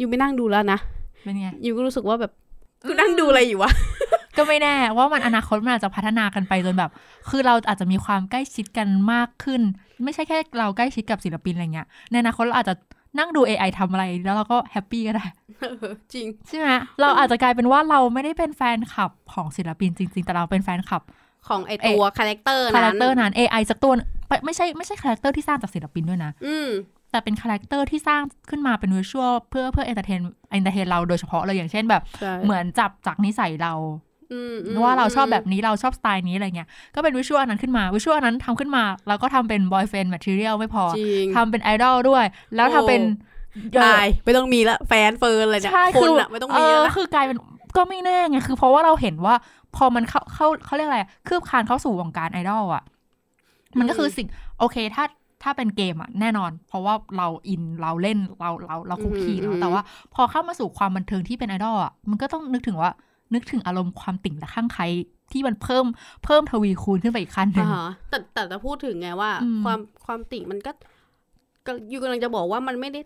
[0.00, 0.78] ยูไม่นั่งดูแล้วนะ
[1.22, 2.32] เป็นไงยูก็รู้สึกว่าแบบ
[2.86, 3.70] กูนั่งดูอะไรอยู่วะ
[4.36, 6.90] ก็ไม่แน่ว่ามันอนาคตมันอาจจะพัฒนากันไปจนแบบ
[7.28, 9.60] คือเราอาจจะมีความใกล้ชิดกันมากขึ้น
[10.04, 12.74] ไม่ใช่แค่เราใกล้ชิดกับศิลปินอะไรเงี้ยในอนาคตเราอาจจะ
[13.18, 15.24] นั่งดู AI ทำอะไรแล้วเราก็ happy ก็ได้
[16.14, 16.68] จริงใช่ไหม
[17.00, 21.02] เราอาจจะกลายเป็นว่าเราไม่ได้เป็นแฟนคลับของศิลปินจริง ๆ แต่เราเป็นแฟนคลับ
[21.48, 23.92] ของไอตัว character นั้น character นั้น AI สักตัว
[24.28, 26.68] ไม่ไม่ใช่ไม่ใช่ character ที่สร้างจากศิลปินด้วยนะ อืม
[27.10, 30.20] แต่เป็น character ที่สร้างขึ้นมาเป็น visual เพื่อเพื่อ entertain
[30.52, 33.72] entertain เราโดยเฉพาะเลยอย่างเช่นแบบใช่เหมือนจับจากนิสัยเรา
[34.32, 42.24] อืมอืมว่าเราชอบแบบนี้เราชอบสไตล์นี้อะไรเงี้ย ก็เป็น visual อันนั้นขึ้นมา visual อันนั้นทำขึ้นมาแล้วก็ทำเป็น boyfriend material ไม่พอจริงทำเป็นไอดอลด้วย
[42.56, 43.02] แล้วทำเป็น
[43.82, 47.38] ตายไม่ต้องมีละแฟนเฟิร์นอะไรเนี่ยใช่คคืนออะไม่ต้องเอมีอแล้วนะคือกลายเป็น
[47.76, 49.34] ก็ไม่แน่ไงคือเพราะว่าเราเห็นว่า
[49.76, 52.82] พอมันเข้าเข้าเขาเรียกอะไรคืบคลานเข้าสู่วงการไอดอลอะ
[53.78, 54.26] มันก็คือสิ่ง
[54.58, 55.04] โอเคถ้า
[55.42, 59.82] ถ้าเป็นเกมอะแน่นอน เพราะว่าเราอินเราเล่นเราเราเราคุกคีเนาะแต่ว่า
[60.14, 62.90] พอเข้ามาสู่ความบันเทิงที่เป็นไอดอลอะมันก็ต้องนึกถึงว่า
[63.34, 64.84] นึกถึงอารมณ์ความติ่งและข้างใคร
[65.32, 65.86] ที่มันเพิ่ม
[66.24, 70.72] เพิ่มทวีคูณขึ้นไปอีกขั้นหนึ่อ่างฮะแต่แต่จะพูดถึงไงว่าอืมความความติ่งมันก็
[71.66, 73.00] ก็อยู่กำลังจะบอกว่ามันไม่ได้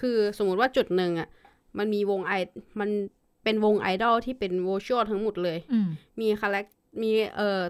[0.00, 1.28] คือสมมุติว่าจุดหนึ่งอะ
[1.78, 2.32] มันมีวงไอ
[2.80, 2.90] มัน
[3.44, 5.88] เป็นวงไอดอลที่เป็นว i ช a l ทั้งหมดเลยอืม
[6.20, 6.66] มี charac
[7.02, 7.62] มีเอ่อ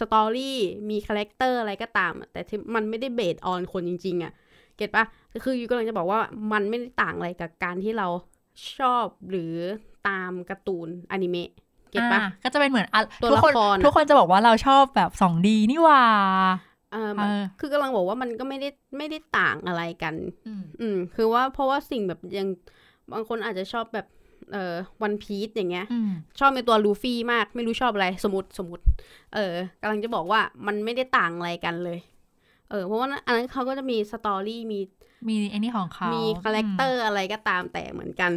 [0.00, 0.58] story
[0.90, 4.32] มี character อะไรก็ตามอะแต่ที่มันไม่ได้ based on คนจริง ๆอะ
[4.76, 5.04] get ปะ
[5.44, 6.20] คือยูกำลังจะบอกว่า
[6.52, 8.08] มันไม่ได้ต่างอะไรกับการที่เรา
[8.78, 9.54] ชอบหรือ
[10.08, 11.50] ตามการ์ตูนอนิเมะ
[11.90, 16.04] get ปะอ่าก็จะเป็นเหมือนอะตัวทุกคนละครอะทุกคนจะบอกว่าเราชอบแบบ 2D นี่หว่า
[16.92, 20.14] เออเออคือกำลังบอกว่ามันก็ไม่ได้ไม่ได้ต่างอะไรกัน
[20.46, 22.48] อืมอืมคือว่าเพราะว่าสิ่งแบบยัง
[23.12, 24.06] บางคนอาจจะชอบแบบ
[24.52, 28.84] เอ่อวันพีซอย่างเงี้ยอืมชอบในตัวลูฟี่มากไม่รู้ชอบอะไรสมมติสมมติ
[29.34, 31.98] เออกำลังจะบอกว่ามันไม่ได้ต่างอะไรกันเลย
[32.70, 34.80] เออเพราะว่าอันนั้นเขาก็จะมี story มี
[35.28, 38.32] มีไอ้นี่ของเขามีมี character อะไรก็ตามแต่เหมือนกัน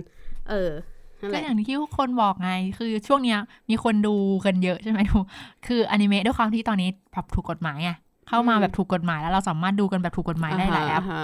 [0.49, 0.92] เออนั่นแห
[1.31, 3.37] ก็อย่างที่ทุกคนบอกไง คือช่วงเนี้ย
[3.69, 4.15] มีคนดู
[4.45, 5.23] กันเยอะใช่ไหมทุก
[5.67, 7.89] คืออนิเมะด้วยความที่ตอนนี้ปรับถูกกฎหมายไง
[8.27, 11.21] เข้ามาอืมแบบถูกกฎหมายแล้วเราสามารถดูกันแบบถูกกฎหมายได้หลายแอปอ่าฮะ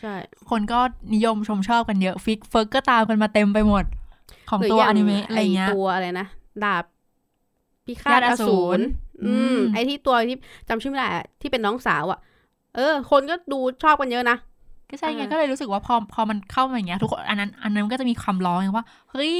[0.00, 0.14] ใช่
[0.50, 0.80] คนก็
[1.14, 3.84] นิยมชมชอบกันเยอะฟิกเฟิร์กก็ตามกันมาเต็มไปหมด
[4.50, 6.26] ของหรืตัวย่างอนิเมะอะไรเงี้ยตัวอะไรนะ
[6.62, 6.84] ดาบ
[7.86, 8.82] พิฆาญาตติออสูสูรร
[9.22, 10.36] อือืมมไอที่ตัวที่
[10.68, 12.18] จำชื่อไม่ได้อะที่เป็นน้องสาวอะ
[12.74, 14.36] เออ คนก็ดูชอบกันเยอะนะ
[14.90, 19.32] ก็ใช่ไงอ่าก็เลยรู้สึกว่าพอพอมันเข้ามาอย่างเงี้ยทุกคนอันนั้นอันนั้นก็จะมีคำร้องไงว่าเฮ้ย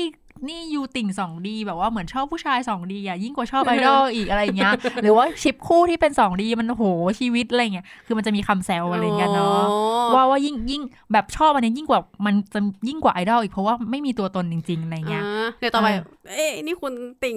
[0.48, 4.72] นี่ยูติ่งสองดีแบบว่าเหมือนชอบผู้ชายสองดีอะยิ่งกว่าชอบไอดอลอีกอะไรอย่างเงี้ย
[5.02, 6.84] หรือว่าชิปคู่ที่เป็นสองดีมันโห
[7.20, 9.76] ชีวิตอะไรเงี้ยคือมันจะมีคำแซวอะไรอย่างเงี้ยเนาะอ๋
[10.10, 10.82] อว่าว่ายิ่งยิ่ง
[11.12, 16.92] แบบชอบอันนี้ยิ่งกว่ามันจะยิ่งกว่าไอดอลอีกเพราะว่าไม่มีตัวตนจริง ๆ อะไรเงี้ยอ่าเดี๋ยวต่อไปเออเอ้ยนี่คุณ
[17.24, 17.36] ติ่ง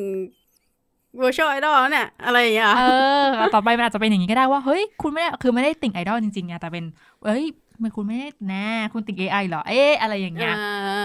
[1.22, 2.82] virtual idol แล้วเนี่ยอะไรอย่างเงี้ยเอ
[3.24, 6.86] อ ต่อไปมันอาจจะเป็นอย่างนี้ก็ได้ว่า เฮ้ย คุณไม่ได้คือไม่ได้ติ่งไอดอลจริงๆไงแต่เป็น
[7.26, 10.55] เอ้ยทำไมันคุณไม่ได้แน่คุณติ่ง AI เหรอ เอ๊ะอะไรอย่างเงี้ย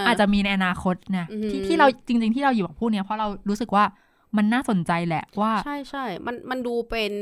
[0.06, 3.84] อาจจะมีในอนาคตนะอือหือที่ที่เราจริง ๆ ที่เราอยู่กับผู้เนี้ยเพราะเรารู้สึกว่า
[4.36, 7.12] มันน่าสนใจแหละว่า ใช่ใช่มันมันดูเป็น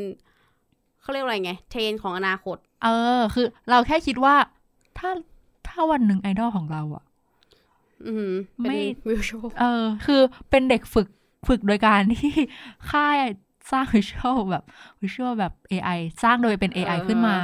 [1.03, 2.89] เขาเรียกว่าอะไรไง เทรนด์ของอนาคต เอ
[3.19, 4.35] อ คือเราแค่คิดว่า
[4.99, 5.11] ถ้า
[5.69, 7.05] ถ้าวันหนึ่งไอดอลของเราอะ
[8.07, 11.09] อืมเป็นไม่ virtual เออ คือเป็นเด็กฝึก
[11.49, 12.35] ฝึกโดยการที่
[12.91, 13.17] ค่าย
[13.71, 14.65] สร้างวิชวลแบบ
[15.03, 17.37] วิชวลแบบ AI สร้างโดยเป็น AI อ่าฮะขึ้นมา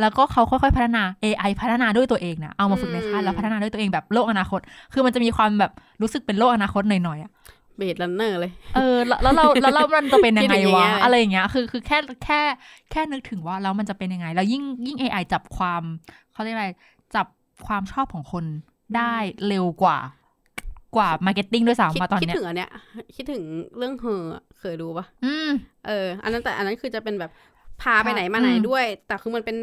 [0.00, 4.60] แล้วก็เขาค่อยๆพัฒนา AI พัฒนาด้วยตัวเองนะเอามาฝึกในค่ายอืมแล้วพัฒนาด้วยตัวเองแบบโลกอนาคต
[4.92, 5.72] คือมันจะมีความแบบ
[6.02, 7.30] รู้สึกเป็นโลกอนาคตหน่อยๆอะ
[7.76, 12.40] Blade Runner เลย เออแล้วแล้วเราแล้วเรามันจะเป็นยังไงคิดอย่างเงี้วะยเลยอะไรอย่างเงี้ย คือคือแค่แค่
[12.90, 15.82] แค่นึกถึงว่าแล้วมันจะเป็นยังไง แล้วยิ่งยิ่ง AI จับความ
[16.32, 16.68] เขาเรียกอะไร
[17.14, 17.26] จับ
[17.66, 18.44] ความชอบของคน
[18.96, 19.14] ได้
[19.48, 19.98] เร็วกว่า
[20.96, 22.70] กว่า marketing ด้วยคิดซ้ำมาตอนคิดเนี้ยถึงอันเนี้ย
[23.16, 23.42] คิดถึง
[23.78, 25.50] เรื่องเฮออะเคยดูปะอืม
[25.86, 27.30] เออ อันนั้นแต่อันนั้นคือจะเป็นแบบ
[27.82, 29.56] พาไปค่ะไหนมาไหนอืมด้วย แต่คือมันเป็น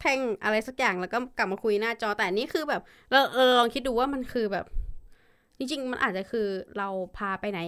[0.00, 4.66] แท่งอะไรสักอย่างแล้วก็กลับมาคุยหน้าจอแต่อันนี้คือแบบ เราเราลองคิดดูว่ามันคือแบบ
[5.58, 6.46] จริงๆ มันอาจจะคือ
[6.78, 7.60] เราพาไปไหน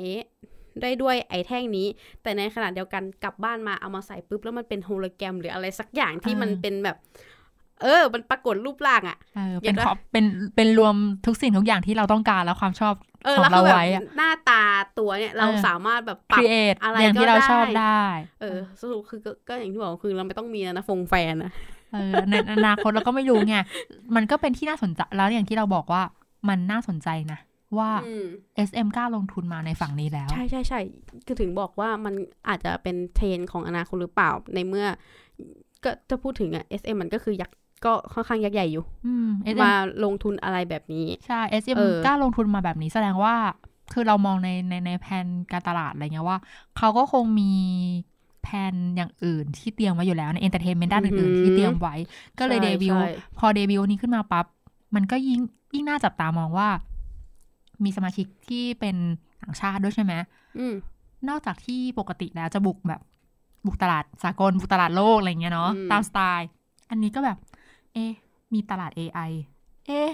[0.82, 1.86] ได้ด้วยไอ้แท่งนี้
[2.22, 6.96] แต่ในขณะเดียวกันกลับบ้านมาเอามาใส่ปุ๊บแล้วมันเป็นโฮโลแกรมหรืออะไรสักอย่างที่มันเป็นแบบ
[7.82, 10.24] เออ มันปรากฏรูปร่างอะเออเก็เป็ตนปะขอบเป็น
[10.56, 10.94] เป็นรวม
[11.26, 14.62] ทุกสิ่งทุกอย่างที่เราต้องการแล้วความชอบเออของแล้วคือแบบเราไว้อะหน้าตา
[14.98, 18.02] ตัวเนี่ยเราเออสามารถแบบปรับ create อะไรอย่างที่ก็เราได้ชอบได้
[18.40, 21.52] เออสรุปคือก็ก็อย่างที่บอกคือเราไม่ต้องมีนะฟงแฟนนะ
[21.92, 23.56] เออในอนาคตเราก็ไม่รู้ไง
[24.16, 26.02] มันก็เป็นที่น่าสนใจแล้วอย่างที่เราบอกว่า
[26.48, 27.40] มันน่าสนใจนะ
[27.78, 28.26] ว่าอืม
[28.68, 30.80] SM กล้าลงทุนมาในฝั่งนี้แล้ว ใช่ใช่ใช่
[31.26, 32.14] คือถึงบอกว่ามัน
[32.48, 34.86] อาจจะเป็นเทรนด์ของอนาคตหรือเปล่าในเมื่อ
[35.84, 39.72] ก็จะพูดถึงอะ SM มันก็คือยักษ์ ก็ค่อนข้างยักษ์ใหญ่อยู่อืม SM มา
[40.04, 43.34] ลงทุนอะไรแบบนี้ ใช่ SM เออกล้าลงทุนมาแบบนี้แสดงว่า
[43.92, 46.38] คือเรามองในในในแผนการตลาดอะไรเงี้ยว่า
[46.76, 47.52] เขาก็คงมี
[48.42, 51.94] แผนอย่างอื่นที่เตรียมไว้อยู่แล้วใน entertainment ด้านอื่นๆที่เตรียมไว้
[52.38, 54.46] ก็เลยใช่เดบิวต์ใช่พอเดบิวต์นี้ขึ้นมาปั๊บ
[54.94, 55.40] มันก็ยิ่ง
[55.74, 56.68] ยิ่งน่าจับตามองว่า
[57.84, 58.96] มีสมาชิกที่เป็น
[59.42, 60.12] ต่างชาติด้วยใช่ไหม
[60.58, 60.74] อืม
[61.28, 63.00] นอกจากที่ปกติแล้วจะบุกแบบ
[63.66, 66.48] บุกตลาดสากลบุกตลาดโลกอะไรเงี้ยเนาะอืมตามสไตล์
[66.90, 67.38] อันนี้ก็แบบ
[67.94, 68.12] เอ๊ะ
[68.52, 69.30] มีตลาด AI
[69.86, 70.10] เอ๊ะ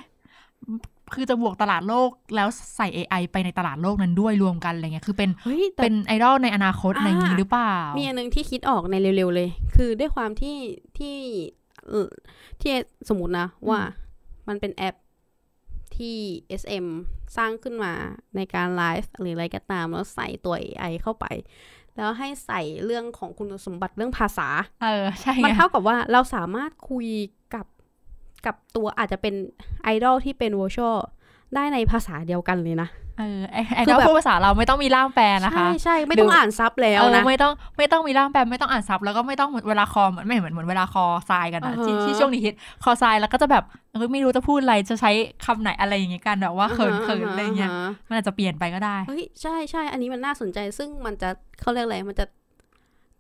[1.14, 10.56] คือจะบวกตลาดโลกแล้วใส่ AI ไปในตลาดโลกนั้นด้วยรวมกันอะไรเงี้ย คือเป็นเฮ้ยแต่เป็นไอดอลในอนาคตอ่าอะไรอย่างนี้หรือเปล่า มีอันหนึงที่คิดออกในเร็วๆเลย คือด้วยความที่
[10.98, 11.16] ที่
[11.88, 12.10] เอ่อ
[12.60, 12.72] ที่
[13.08, 13.80] สมมตินะว่า
[14.48, 14.94] มันเป็นแอป
[15.96, 16.16] ที่
[16.60, 16.86] SM
[17.36, 17.92] สร้างขึ้นมา
[18.36, 21.26] ในการไลฟ์หรืออะไรก็ตาม แล้วใส่ตัว AI เข้าไป
[21.96, 24.48] แล้วให้ใส่เรื่องของคุณสมบัติเรื่องภาษา
[24.82, 27.06] เออ ใช่ มันไงเท่ากับว่าเราสามารถคุย
[28.46, 29.34] กับกับตัวอาจจะเป็น
[29.84, 30.96] ไอดอลที่เป็นวอช a l
[31.54, 45.10] ได้ในภาษาเดียวกันเลยนะเออไอไอคืดออลแบบพูดภาษาเราไม่ต้องมีล่ามแปลนะคะใช่ใช่ไม่หรือต้องอ่าน sub แล้วเออนะไม่ต้องไม่ต้องมีล่ามแปลไม่ต้องอ่าน sub แล้วก็ไม่ต้องเหมือนเวลาคอมไม่เหมือนเหมือนเวลาคอทรายกันอะอ่าฮะที่ที่ช่วงนี้ฮิตคอทรายแล้วก็จะแบบเออไม่รู้จะพูดอะไรจะใช้
[45.44, 51.30] คำไหนอะไรอย่างเงี้ยกันแบบว่าเขินเขินอะไรเงี้ยาฮะมันอาจจะเปลี่ยนไปก็ได้เฮ้ยใช่ใช่อันนี้มันน่าสนใจซึ่งมันจะ
[51.60, 52.24] เขาเรียกอะไรมันจะ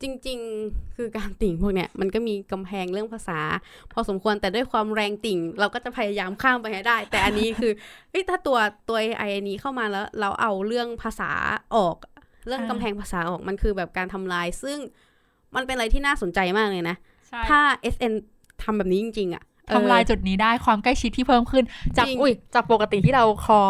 [0.02, 0.38] จริง
[0.68, 3.40] ๆ คือการติ่งพวกเนี้ยมันก็มีกำแพงเรื่องภาษา
[3.92, 7.72] พอสมควรแต่ด้วยความแรงติ่ง เราก็จะพยายามข้ามไปให้ได้ แต่อันนี้คือ
[8.10, 11.30] เฮ้ยถ้าตัวตัว AI อันนี้เข้ามาแล้ว เราเอาเรื่องภาษา
[11.76, 11.96] ออก
[12.46, 14.78] เรื่องอ่ากำแพงภาษาออกมันคือแบบการทำลาย ซึ่ง
[15.54, 16.96] มันเป็นอะไรที่น่าสนใจมากเลยนะ
[17.28, 17.60] ใช่ถ้า
[17.94, 18.12] SN
[18.62, 21.64] ทำแบบนี้จริง ๆอะเออทำลายจุดนี้ได้ความใกล้ชิดที่เพิ่มขึ้น
[21.98, 23.60] จากจริงอุ้ยจากปกติที่เราคอ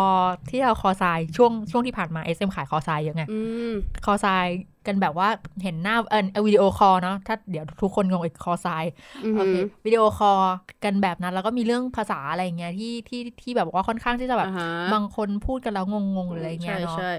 [0.50, 3.72] ที่เราคอทรายช่วงช่วงที่ผ่านมา SM ขายคอทรายเยอะไงอืม
[4.04, 4.46] คอทราย
[4.88, 5.28] กันแบบว่า
[5.62, 8.84] เห็นหน้าเออ video call เนาะถ้าเดี๋ยวทุกคนงงอีกคอทราย
[9.24, 9.54] อืมโอเค
[9.86, 10.40] video call
[10.84, 17.10] กันแบบนั้น แล้วก็มีเรื่องภาษาอะไรอย่างเงี้ยที่ที่ที่แบบว่าค่อนข้างที่จะแบบอ่าฮะบางคนพูดกันแล้วงงๆหรืออะไรเงี้ยใช่เนาะใช่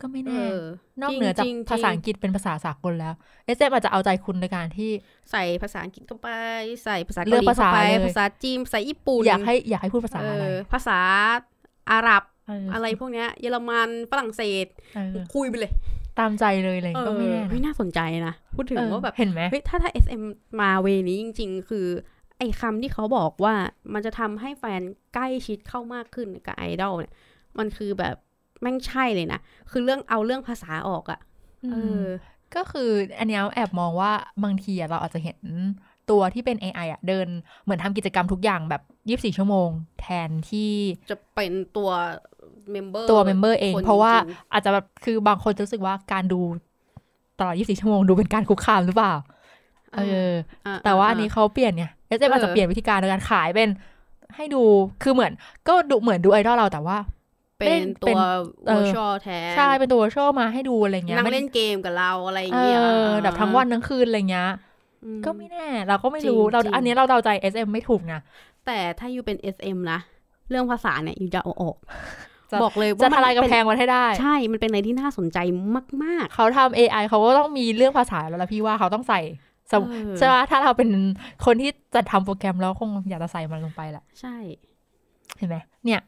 [0.00, 0.60] ก็ไม่เอแน่อ
[1.02, 3.14] นอกเหนือจากจริงๆภาษาอังกฤษเป็นภาษาสากลแล้ว
[3.56, 4.90] SM อาจจะเอาใจคุณในการที่
[5.30, 6.28] ใส่ภาษาอังกฤษเข้าไป
[6.84, 10.98] ใส่ภาษาเลืเกาอกหลีภาษาเข้าไปเลยภาษาจีนภาษาญี่ปุ่นอยากให้อยากให้พูดภาษาเออะไรอภาษา
[11.92, 15.72] อาหรับเอออะไรพวกเนี้ยเยอรมันฝรั่งเศสเออคุยไปเลย
[16.18, 20.22] ตามใจเลยอะไรก็ไม่แน่เฮ้ยนะน่าสนใจนะ พูดถึงเออว่าแบบเห็นไหมเฮ้ยถ้าถ้า SM
[20.60, 21.86] มาเวนี้จริง ๆ คือ
[22.38, 23.54] ไอ้คำที่เขาบอกว่า
[23.92, 24.82] มันจะทำให้แฟน
[25.14, 27.14] ใกล้ชิดเข้ามากขึ้นกับไอดอลเนี่ย
[27.58, 28.16] มันคือแบบ
[28.62, 29.40] แม่งใช่เลยนะ
[29.70, 31.20] คือเรื่องเอาเรื่องภาษาออกอะ่ะ
[31.72, 32.04] เออ
[32.56, 34.12] ก็คืออันเนี้ยแอบมองว่า
[34.44, 35.38] บางทีอะเราอาจจะเห็น
[36.10, 37.26] ตัวที่เป็น AI อะเดิน
[37.64, 38.82] เหมือนทำกิจกรรมทุกอย่างแบบ
[39.32, 39.68] 24 ชั่วโมง
[40.00, 40.72] แทนที่
[41.10, 41.90] จะเป็นตัว
[42.72, 46.40] member ตัว member เองคนเพราะว่าจริงอาจจะแบบคือบางคนจะรู้สึกว่าการดู
[47.38, 50.32] ตลอด 24 ชั่วโมงดูเป็นการคุกคามหรือเปล่าๆเออ
[50.66, 53.68] อะแต่ว่าะอันนี้เขาเปลี่ยนไง SM อาจจะเปลี่ยนวิธีการในการขายเป็น
[54.36, 54.62] ให้ดู
[55.02, 55.32] คือเหมือน
[55.68, 56.98] ก็ดูเหมือนดูไอดอลเราแต่ว่า
[57.58, 58.20] เป็นเป็ตันว
[58.66, 62.78] เออวอชอแทนใช่เป็นตัวโชว์มาให้ดูอะไรเงี้ยนั่งไม่เล่นเกมกับเราอะไรอย่างเอเงี้ย
[63.08, 64.67] อแบบทั้งวันทั้งคืนอะไรเงี้ยอื
[65.24, 68.20] ก็ไม่แน่ เราก็ไม่รู้จริงเราจริงอันนี้เราเดาใจ SM ไม่ถูกนะ
[68.66, 69.98] แต่ถ้าอยู่เป็น SM นะ
[70.50, 71.76] เรื่องภาษาเนี่ยอยู่จะเอาออก
[72.50, 75.38] จะบอกเลยจะว่าทลายมันกำแพงมันให้ได้ ใช่ มันเป็นอะไรที่น่าสนใจ
[76.04, 79.20] มากเขาทำ AI เขาก็ต้องมีเรื่องภาษาแล้วละพี่ว่าเขาต้องใส่
[79.72, 80.90] สมเออใช่ไหมถ้าเราเป็น
[81.44, 84.36] คนที่จะทำโปรแกรมแล้วคงอยากจะใส่มันลงไปแหละๆใช่
[85.38, 86.00] เห็นไหมเนี่ย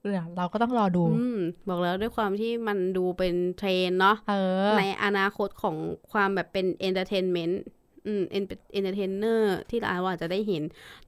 [0.00, 1.38] เนี่ยเราก็ต้องรอดูอืม
[1.68, 4.34] บอกแล้วด้วยความที่มันดูเป็นเทรนด์เนาะเอ
[4.68, 5.76] อในอนาคตของ
[6.12, 7.62] ความแบบเป็น entertainment
[8.06, 10.62] อืมเอน entertainer ที่เราอาจจะได้เห็น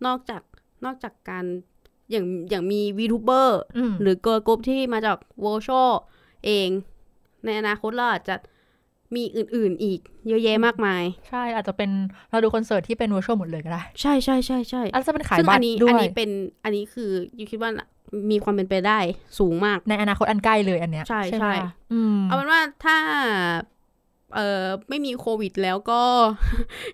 [0.07, 0.43] นอกจาก
[0.85, 1.45] นอกจากการ
[2.11, 5.69] อย่างอย่างมี VTuber อืมหรือ girl group ที่มาจากวอลช
[6.47, 6.69] เอง
[7.45, 8.37] ในอนาคตเราอาจจะ
[9.17, 11.91] มีอื่น ๆ อีกเยอะแยะมากมาย ใช่อาจจะเป็น
[12.31, 16.31] เราดูคอนเสิร์ตที่เป็น virtual หมดเลยก็ได้ ใช่ใช่ใช่ใช่อาจจะเป็นขายซึ่งบัอัตรนี้ด้วอันยนี้เป็น
[16.65, 17.71] อันนี้คือ you คิดว่า
[18.31, 18.99] มีความเป็นไปได้
[19.39, 21.53] สูงมากในอนาคตอันใกล้เลยอันเนี้ยใช่ไหมใช่
[21.93, 22.97] อืมเอาเป็นว่าถ้า
[24.35, 26.01] เอ่อไม่มีโควิดแล้วก็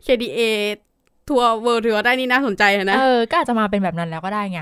[0.06, 0.40] KDA
[1.28, 4.60] ทัวร์ world tour ได้นี่น่าสนใจนะเออก็อาจจะมาเป็นแบบนั้นแล้วก็ได้ไง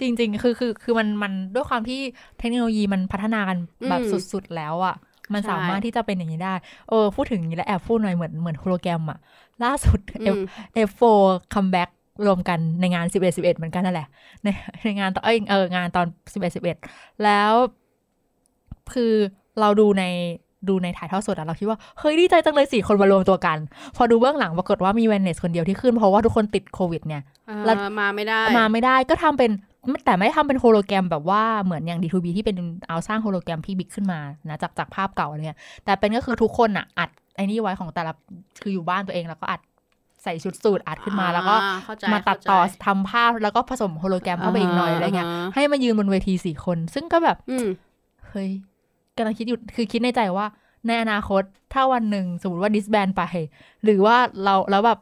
[0.00, 2.00] จริง ๆ คือคือคือมันมันด้วยความที่
[2.38, 3.58] เทคโนโลยีมันพัฒนากัน
[3.88, 4.94] แบบอืมสุดๆแล้วอะ
[5.32, 6.54] มันใช่สามารถที่จะเป็นอย่างนี้ได้
[6.88, 9.18] เออพูดถึงอย่างนี้แล้วแอบพูดหน่อยเหมือนเหมือนโฮโลแกรมอะ
[9.64, 10.40] ล่าสุดอืม
[10.88, 11.02] F4
[11.54, 11.88] comeback
[12.26, 14.08] รวมกันในงาน 11 11 เหมือนกันนั่นแหละ
[14.42, 14.48] ใน
[14.82, 17.52] ในงานตอนเอยเอองานตอน 11 11 แล้ว
[18.94, 19.12] คือ
[19.60, 20.04] เราดูใน
[20.68, 23.58] ดูในถ่ายทอดสดอะเราคิดว่า เฮ้ยดีใจจังเลยสี่คนมารวมตัวกัน
[23.96, 29.50] พอดูเบื้องหลังปรากฏว่ามี Vanness คนเดียวที่ขึ้น เพราะว่าทุกคนติดโควิดเนี่ยอ่าแล้วมาไม่ได้มาไม่ได้ก็ทำเป็น
[30.04, 32.56] แต่ไม่ได้ทำเป็นโฮโลแกรมแบบว่าเหมือนอย่าง D2B ที่เป็น
[32.88, 38.12] เอาสร้างโฮโลแกรมพี่บิ๊กขึ้นมานะจากจากภาพเก่าอะไรเนี่ยแต่เป็นก็คือทุกคนอะอัดไอ้นี่ไว้ของแต่ละ
[38.62, 39.60] คืออยู่บ้านตัวเองแล้วก็อัด
[40.22, 47.66] ใส่ชุดสูทอัดขึ้นมาแล้วก็อ่าเข้าใจมาตัดต่อเข้าใจทำภาพแล้วก็ผสมโฮโลแกรมเข้าไปอีกหน่อยอะไรเงี้ยให้มายืนบนเวทีสี่คน ซึ่งก็แบบอืม
[48.28, 48.50] เฮ้ย
[49.18, 50.46] กำลังคิดอยู่คือคิดในใจว่า
[50.86, 51.42] ในอนาคต
[51.72, 53.22] ถ้าวันหนึ่งสมมติว่า disband ไป
[53.84, 54.98] หรือว่าเราแล้วแบบ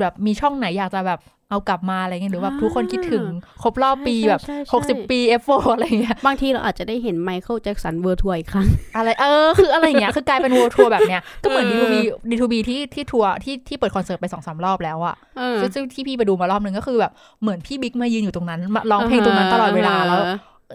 [0.00, 1.20] แบบมีช่องไหนอยากจะแบบ
[1.50, 3.24] เอากลับมาอะไรเงี้ยหรือแบบทุกคนคิดถึง
[3.62, 20.20] ครบรอบปีใช่แบบใช่ใช่หกสิบปี F4 อะไรเงี้ยบางทีเราอาจจะได้เห็นไมเคิลแจ็คสัน world tour อีกครั้ง อะไรเออ คืออะไรเงี้ยคือกลายเป็น world tour แบบเนี้ย ก็เหมือน D2B D2B ที่ที่ทัวร์ที่ที่เปิดคอนเสิร์ตไปสองสามรอบแล้วอะเออซึ่งซึ่งที่พี่ไปดูมารอบนึงก็คือแบบเหมือนพี่บิ๊กมายืนอยู่ตรงนั้นมาร้องเพลงตรงนั้นตลอดเวลาแล้ว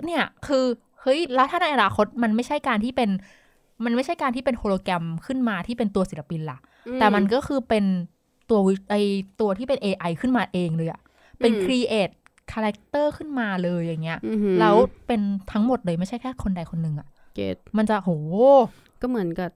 [0.06, 0.66] เนี่ยคือ
[1.02, 3.10] เฮ้ย แล้วถ้าในอนาคตมันไม่ใช่การที่เป็น
[3.86, 6.58] มันไม่ใช่การที่เป็นโฮโลแกรมขึ้นมาที่เป็นตัวศิลปินล่ะ
[7.00, 7.86] แต่มันก็คือเป็น
[8.50, 8.96] ตัววิไอ
[9.40, 11.02] ตัวที่เป็น AI ขึ้นมาเองเลยอะ
[11.40, 12.10] เป็น create
[12.52, 14.76] character ขึ้นมาเลยอย่างเงี้ยอือหือแล้ว
[15.08, 15.22] เป็น
[15.52, 18.10] ทั้งหมดเลยไม่ใช่แค่คนใดคนหนึ่งอะเกตมันจะโห
[19.02, 19.50] ก็เหมือนกับ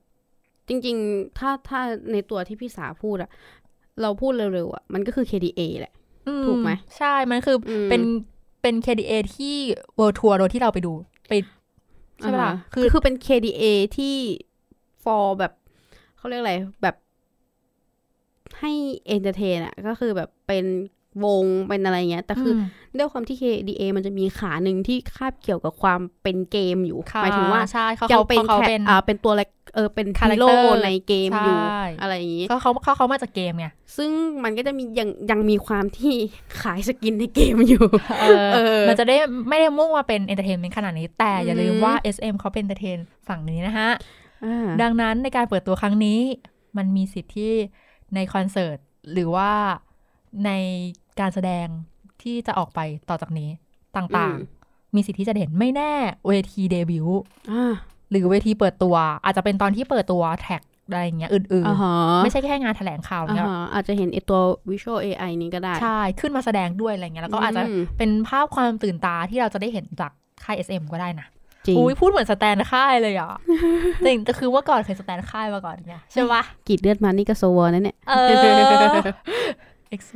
[0.67, 1.79] จริง ๆ ถ้าถ้า
[2.11, 3.29] ในตัวที่พี่สาพูดอะ
[4.01, 5.93] เราพูดเร็วๆอะมันก็คือ KDA แหละ
[6.27, 8.01] อืถูกไหม ใช่ มันคืออมเป็น
[8.61, 9.55] เป็น KDA ที่
[9.97, 10.93] World Tour โดยที่เราไปดู
[11.27, 11.31] ไป
[12.19, 13.63] ใช่ปะล่ะาฮคือคือเป็น KDA
[13.97, 14.15] ที่
[15.03, 15.53] for แบบ
[16.17, 16.53] เขาเรียกอะไร
[16.83, 16.95] แบบ
[18.59, 18.71] ให้
[19.15, 20.65] entertain อะก็คือแบบเป็น
[21.25, 22.63] วงเป็นอะไรเงี้ย แต่คืออม
[22.97, 30.51] ด้วยความที่ KDA มันจะมีขาหนึ่งที่คาบเกี่ยวกับความเป็นเกมอยู่ค่ะหมายถึงว่าใช่เขายัเขางเป็นเขาแค่เป็นอ่าเป็นตัวเล็กเออเป็นฮี Character โร่
[30.85, 34.11] ในเกมอยู่ใช่อะไรอย่างนี้ก็เขาเขาเขามาจากเกมไงซึ่ง
[34.43, 36.13] มันก็จะมียังยังมีความที่
[36.61, 37.85] ขาย skin ในเกมอยู่
[38.21, 39.17] เออเออมันจะได้
[39.49, 42.97] ไม่ได้มุ่งมาเป็น entertainment ขนาดนี้ แต่อย่าลืมอืมว่า SM เขาเป็น entertain
[43.27, 43.89] ฝั่งนี้นะฮะ
[44.45, 46.19] อ่าดังนั้นในการเปิดตัวครั้งนี้
[46.77, 47.53] มันมีสิทธิ์ที่
[48.15, 48.77] ในคอนเสิร์ต
[49.13, 49.51] หรือว่า
[50.45, 50.51] ใน
[51.19, 51.67] การแสดง
[52.21, 52.79] ที่จะออกไป
[53.09, 53.49] ต่อจากนี้
[53.95, 55.91] ต่างอืมๆมีสิทธิ์ที่จะเห็นไม่แน่
[56.27, 57.21] เวทีเดบิวต์
[57.51, 57.73] อ่า
[58.09, 70.11] หรือเวทีเปิดตัว อาจจะเป็นตอนที่เปิดตัวแท็กอะไรอย่างเงี้ยอื่นอ่าฮะๆไม่ใช่แค่งานแถลงข่าวอ่าเนี่ยฮะอาจจะเห็นไอตัว Visual AI นี้ก็ได้ ใช่ ขึ้นมาแสดงด้วยอะไรเงี้ยแล้วก็อาจจะอืมเป็นภาพความตื่นตาที่เราจะได้เห็นจาก
[70.43, 71.27] ค่าย SM ก็ได้นะ
[71.65, 73.39] จริงอุ้ยพูดเหมือนสแตนค่ายเลยอะ
[74.05, 77.97] จริงแต่คือว่าก่อนเคย stan ค่ายมาก่อนเนี่ยใช่ปะกรีดเลือดมานี่ก็โซวอนั่นเนี่ย
[79.93, 80.11] เออเอ็กโซ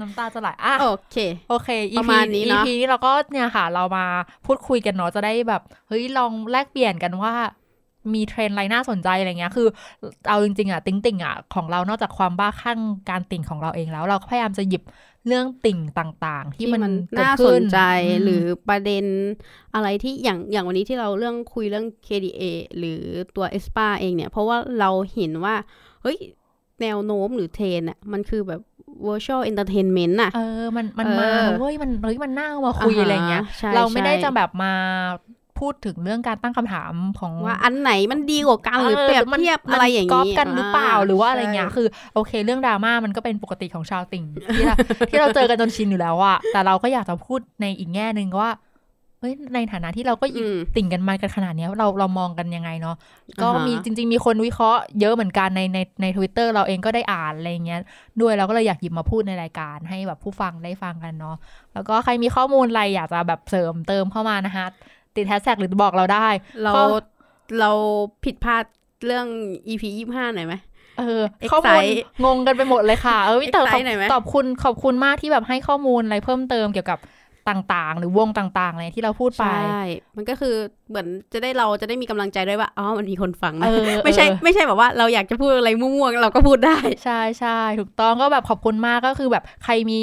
[0.00, 1.16] น้ำตาจะไหลอะโอเค
[1.48, 4.06] โอเค EP ประมาณนี้เนอะ EP นี้เราก็เนี่ยค่ะ เรามา
[4.46, 7.34] พูดคุยกันเนาะ จะได้แบบ เฮ้ย ลองแลกเปลี่ยนกันว่า
[8.14, 9.68] มีเทรนด์อะไรน่าสนใจอะไรเงี้ย คือ
[10.28, 14.82] เอาจริงๆอะ ติ่งติ่งๆอะ ของเรา นอกจากความบ้าคลั่งการติ่งของเราเองแล้ว เราก็พยายามจะหยิบ
[15.26, 19.04] เรื่องติ่งต่างๆ ที่ที่มันมันเกิดน่าสขึ้นใจมหรือประเด็น
[19.74, 22.42] อะไรที่อย่างอย่างวันนี้ที่เราเรื่องคุยเรื่อง KDA
[22.78, 23.02] หรือ
[23.36, 25.54] ตัว e s p a เองเนี่ย เพราะว่าเราเห็นว่า
[26.02, 26.18] เฮ้ย
[26.82, 28.60] แนวโน้มหรือเทรนอะมันคือแบบ
[29.06, 34.72] virtual entertainment น่ะเออ มันมันเออมาเว้ยมันเฮ้ยมันน่าเอามาคุยอ่าฮะอะไรเงี้ยใช่เราไม่ได้ใช่จะแบบมา
[35.58, 44.24] พูดถึงเรื่องการตั้งคำถามของว่าอันไหนมันดีกว่ากันหรือเปรียบมันเทียบมันอะไรอย่างก๊อปนี้กันหรือเปล่าาหรือว่าอะไรเงี้ยใช่คือ โอเค เรื่องดราม่ามันก็เป็นปกติของชาวติ่ง
[44.56, 44.76] ที่เรา
[45.10, 48.50] ที่เราเจอกันจนชินอยู่แล้วอะแต่เราก็อยากจะพูดในอีกแง่หนึ่งว่า
[49.20, 52.96] เฮ้ยในฐานะที่เราก็อืมติ่งกันมากันขนาดเนี้ยเราเรามองกันยังไงเนาะ
[53.42, 57.80] ก็อ่าฮะมีจริง ๆ มีคนวิเคราะห์เยอะเหมือนกันในในในทวิตเตอร์เราเองก็ได้อ่านอะไรเงี้ย
[58.20, 61.36] ด้วยเราก็เลยอยากหยิบมาพูดในรายการให้แบบผู้ฟังได้ฟังกันเนาะ
[61.74, 64.66] แล้วก็ใครมีข้อมูลอะไรอยากจะแบบเสริมเติมเข้ามานะคะ
[65.16, 66.28] ติดแฮชแท็กหรือบอกเราได้
[66.62, 66.84] เราข้อ
[67.60, 67.70] เรา
[68.24, 68.64] ผิดพลาด
[69.06, 69.26] เรื่อง
[69.68, 70.54] EP ยี่ห้าหน่อยไหม
[70.98, 71.82] เออ Excite ข้อมูล
[72.24, 76.98] งงกันไปหมดเลยค่ะ เออพี่เต๋อขอบ Excite หน่อยไหมขอบคุณขอบคุณมากที่แบบให้ข้อมูลอะไรเพิ่มเติมเกี่ยวกับ
[77.48, 79.70] ต่างๆ หรือวงต่างๆอะไรที่เราพูดไป ใช่
[80.16, 80.54] มันก็คือ
[80.90, 90.00] เหมือนจะได้เราจะได้มีกำลังใจด้วยว่า อ๋อ มันมีคนฟังเอนะอไม่ใช่เออไม่ใช่แบบว่าเราอยากจะพูดอะไรมั่วๆ เราก็พูดได้ ใช่ใช่ถูกต้องก็แบบขอบคุณมากก็คือแบบใครมี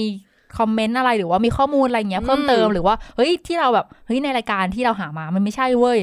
[0.57, 5.99] คอมเมนต์อะไรหรือว่ามีข้อมูลอะไรเงี้ยเพิ่มเติมอืมหรือว่าเฮ้ยที่เราแบบเฮ้ยในรายการที่เราหามามันไม่ใช่เว้ย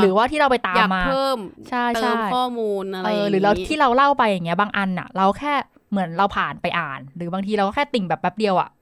[0.00, 1.38] หรือว่าที่เราไปตามอยากมาเพิ่ม
[1.70, 5.54] ใช่เติใช่มข้อมูลอะไรเออย่างอนี้หรือเราที่เราเล่าไปอย่างเงี้ยบางอันอะ เราแค่
[5.90, 8.81] เหมือนเราผ่านไปอ่าน หรือบางทีเราก็แค่ติ่งแบบแป๊บเดียวอะอ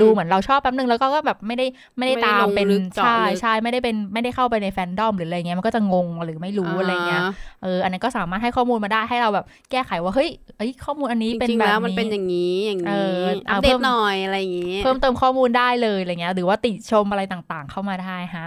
[0.00, 1.66] ดูเหมือนเราชอบแป๊บนึงแล้วก็แบบไม่ได้
[1.96, 7.22] ไม่ได้ไม่ได้ตามลงเป็นลึกเจาะใช่ลึกใช่ไม่ได้เป็นไม่ได้เข้าไปในแฟนดอมหรืออะไรเงี้ยมันก็จะงงหรือไม่รู้อะไรเงี้ย
[7.62, 18.46] เอออันนั้นก็สามารถให้ข้อมูลมาได้ให้เราแบบแก้ไขว่าเฮ้ยเอ้ยข้อมูลอันนี้จเป็นริงๆแบบแล้วมันนี้เป็นอย่างนี้อย่างเอนี้ออัเอาปเดเพิ่ตมหน่อยอะไรอย่างนี้เพิ่มเติมข้อมูลได้เลยอะไรเงี้ยหรือว่าติชมอะไรต่างๆ เข้ามาได้ฮะ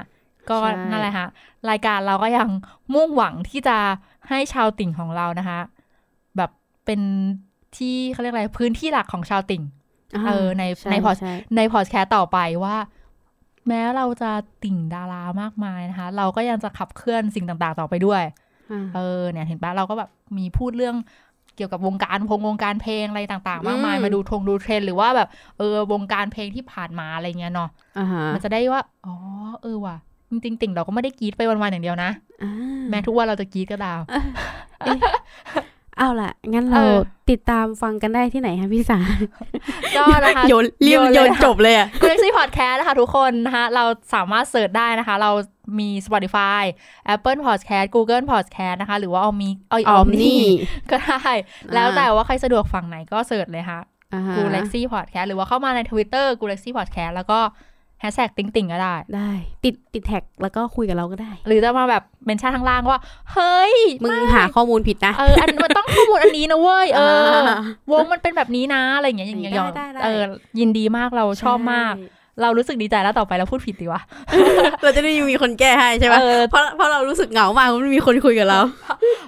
[0.49, 1.27] ก็ใช่นั่นแหละฮะ
[1.69, 2.47] รายการเราก็ยัง
[2.93, 3.77] มุ่งหวังที่จะ
[4.29, 5.59] ให้ชาวติ่งของเรานะคะ
[6.38, 6.51] แบบ
[6.86, 7.01] เป็น
[7.77, 9.63] ที่เขาเรียกอะไรพื้นที่หลักของชาวติ่ง
[10.28, 12.76] เออในช่ในพอดช่ในพอดแคสต์ต่อไปว่า
[13.68, 14.32] แม้เราจะ
[14.64, 18.24] ติ่งดารามากมายนะคะ เราก็ยังจะขับเคลื่อนสิ่งต่างๆ ต่อไปด้วย
[18.72, 20.95] อ่าเออเนี่ยเห็นปะเราก็แบบมีพูดเรื่อง
[21.55, 29.16] เกี่ยวกับวงการพงวงการเพลงอะไรต่างๆ มากมายอืมมาดูทงดูเทรนด์หรือว่าแบบเออวงการเพลงที่ผ่านมาอะไรเงี้ยเนาะอ่าฮะมันจะได้ว่าอ๋อ
[29.61, 29.97] เออว่ะ
[30.30, 32.09] จริงๆติ่งเราก็ไม่ได้กรีดไปวันๆอย่างเดียวนะ
[32.43, 32.51] อ่า
[32.89, 34.01] แม้ทุกวันเราจะกรีดก็ตาม
[35.97, 36.97] เอาล่ะ งั้นเราเออ
[37.29, 38.99] ติดตามฟังกันได้ที่ไหนคะพี่สา
[39.95, 45.31] ก็นะคะโยนเรียบโยนเลยโยนค่ะจบเลยอะกูเล็กซี่พอดแคสต์นะคะทุกคนนะคะเราสามารถเสิร์ชได้นะคะ เรา
[45.79, 46.63] มี Spotify
[47.13, 50.43] Apple Podcast Google Podcast นะคะ หรือว่าเอามีเอาออมนี่
[50.91, 51.29] ก็ได้
[51.73, 53.79] แล้วแต่ว่าใครสะดวกฝั่งไหนก็ search เลยค่ะ
[54.13, 57.39] อ่าฮะกูเล็กซี่พอดแคสต์หรือว่าเข้ามาใน Twitter กูเล็กซี่พอดแคสต์แล้วก็
[58.04, 59.32] แฮชแท็กติงติงก็ได้ ได้
[59.64, 62.99] ติดติดแท็กแล้วก็คุยกับเราก็ได้ หรือจะมาแบบ mention ข้างล่างว่า
[63.34, 67.58] เฮ้ย มึงหาข้อมูลผิดนะ เอออันมันต้องข้อมูลอันนี้นะเว้ย เอออ่า
[67.91, 70.24] วงมันเป็นแบบนี้นะ อะไรอย่างเงี้ยอย่างเงี้ยได้ได้ได้เออ
[70.60, 71.95] ยินดีมากเราชอบมาก
[72.41, 74.01] เรารู้สึกดีใจแล้วต่อไปเราพูดผิดดีวะ
[74.84, 78.60] เราจะได้มีคนแก้ให้ใช่ไหมเออเพราะเพราะเรารู้สึกเหงามากมันไม่มีคนคุยกับเรา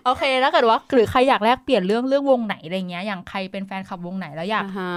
[0.06, 4.94] โอเคถ้าเกิดว่าหรือใครอยากแลกเปลี่ยนเรื่องเรื่องวงไหนอะไรเงี้ย อย่างใครเป็นแฟนคลับวงไหนแล้วอยากอ่าฮะ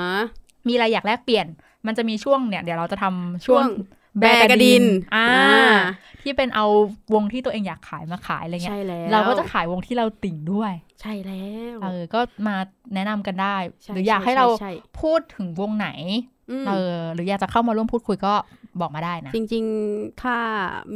[0.68, 1.47] มีอะไรอยากแลกเปลี่ยน
[1.87, 3.89] มันจะมีช่วงเนี่ย เดี๋ยวเราจะทำช่วงช่วง
[4.20, 5.79] แบร์กระดินอ่าอ่า
[6.22, 6.66] ที่เป็นเอา
[7.14, 11.45] วงที่ตัวเองอยากขายมาขายอะไรเงี้ย ใช่แล้ว เราก็จะขายวงที่เราติ่งด้วย ใช่แล้
[11.76, 12.57] ว เออ ก็มา
[12.95, 18.34] แนะนำกันได้ใช่หรืออยากช่ให้เราใช่พูดถึงวงไหนอืม เออหรืออยากจะเข้ามาร่วมพูดคุยก็
[18.80, 20.36] บอกมาได้นะ จริง ๆ ถ้า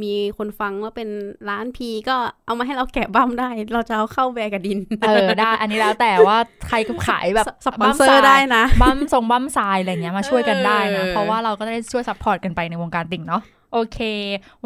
[0.01, 1.09] มีคนฟังว่าเป็น
[1.49, 6.37] ร้านพีก็เอามาให้เราแกะบ้ามได้ เราจะเอาเข้าแบร์กับดิน เออได้ อันนี้แล้วแต่ว่า
[6.67, 13.41] ใครก็ขายแบบสปอนเซอร์ได้นะบั้มทรงบั้มทรายอะไรเงี้ยมาช่วยกันได้นะเออเพราะว่าเราก็ได้ช่วยซัพพอร์ตกันไปในวงการติ่งเนาะ
[13.73, 13.99] โอเค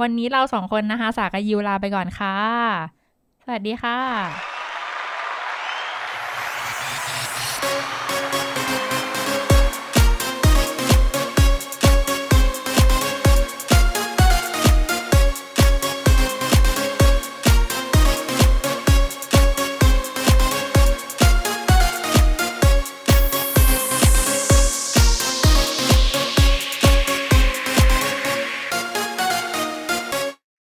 [0.01, 2.35] วันนี้เราสองคนนะคะ สากบยิวลาไปก่อนค่ะ
[3.43, 4.66] สวัสดีค่ะ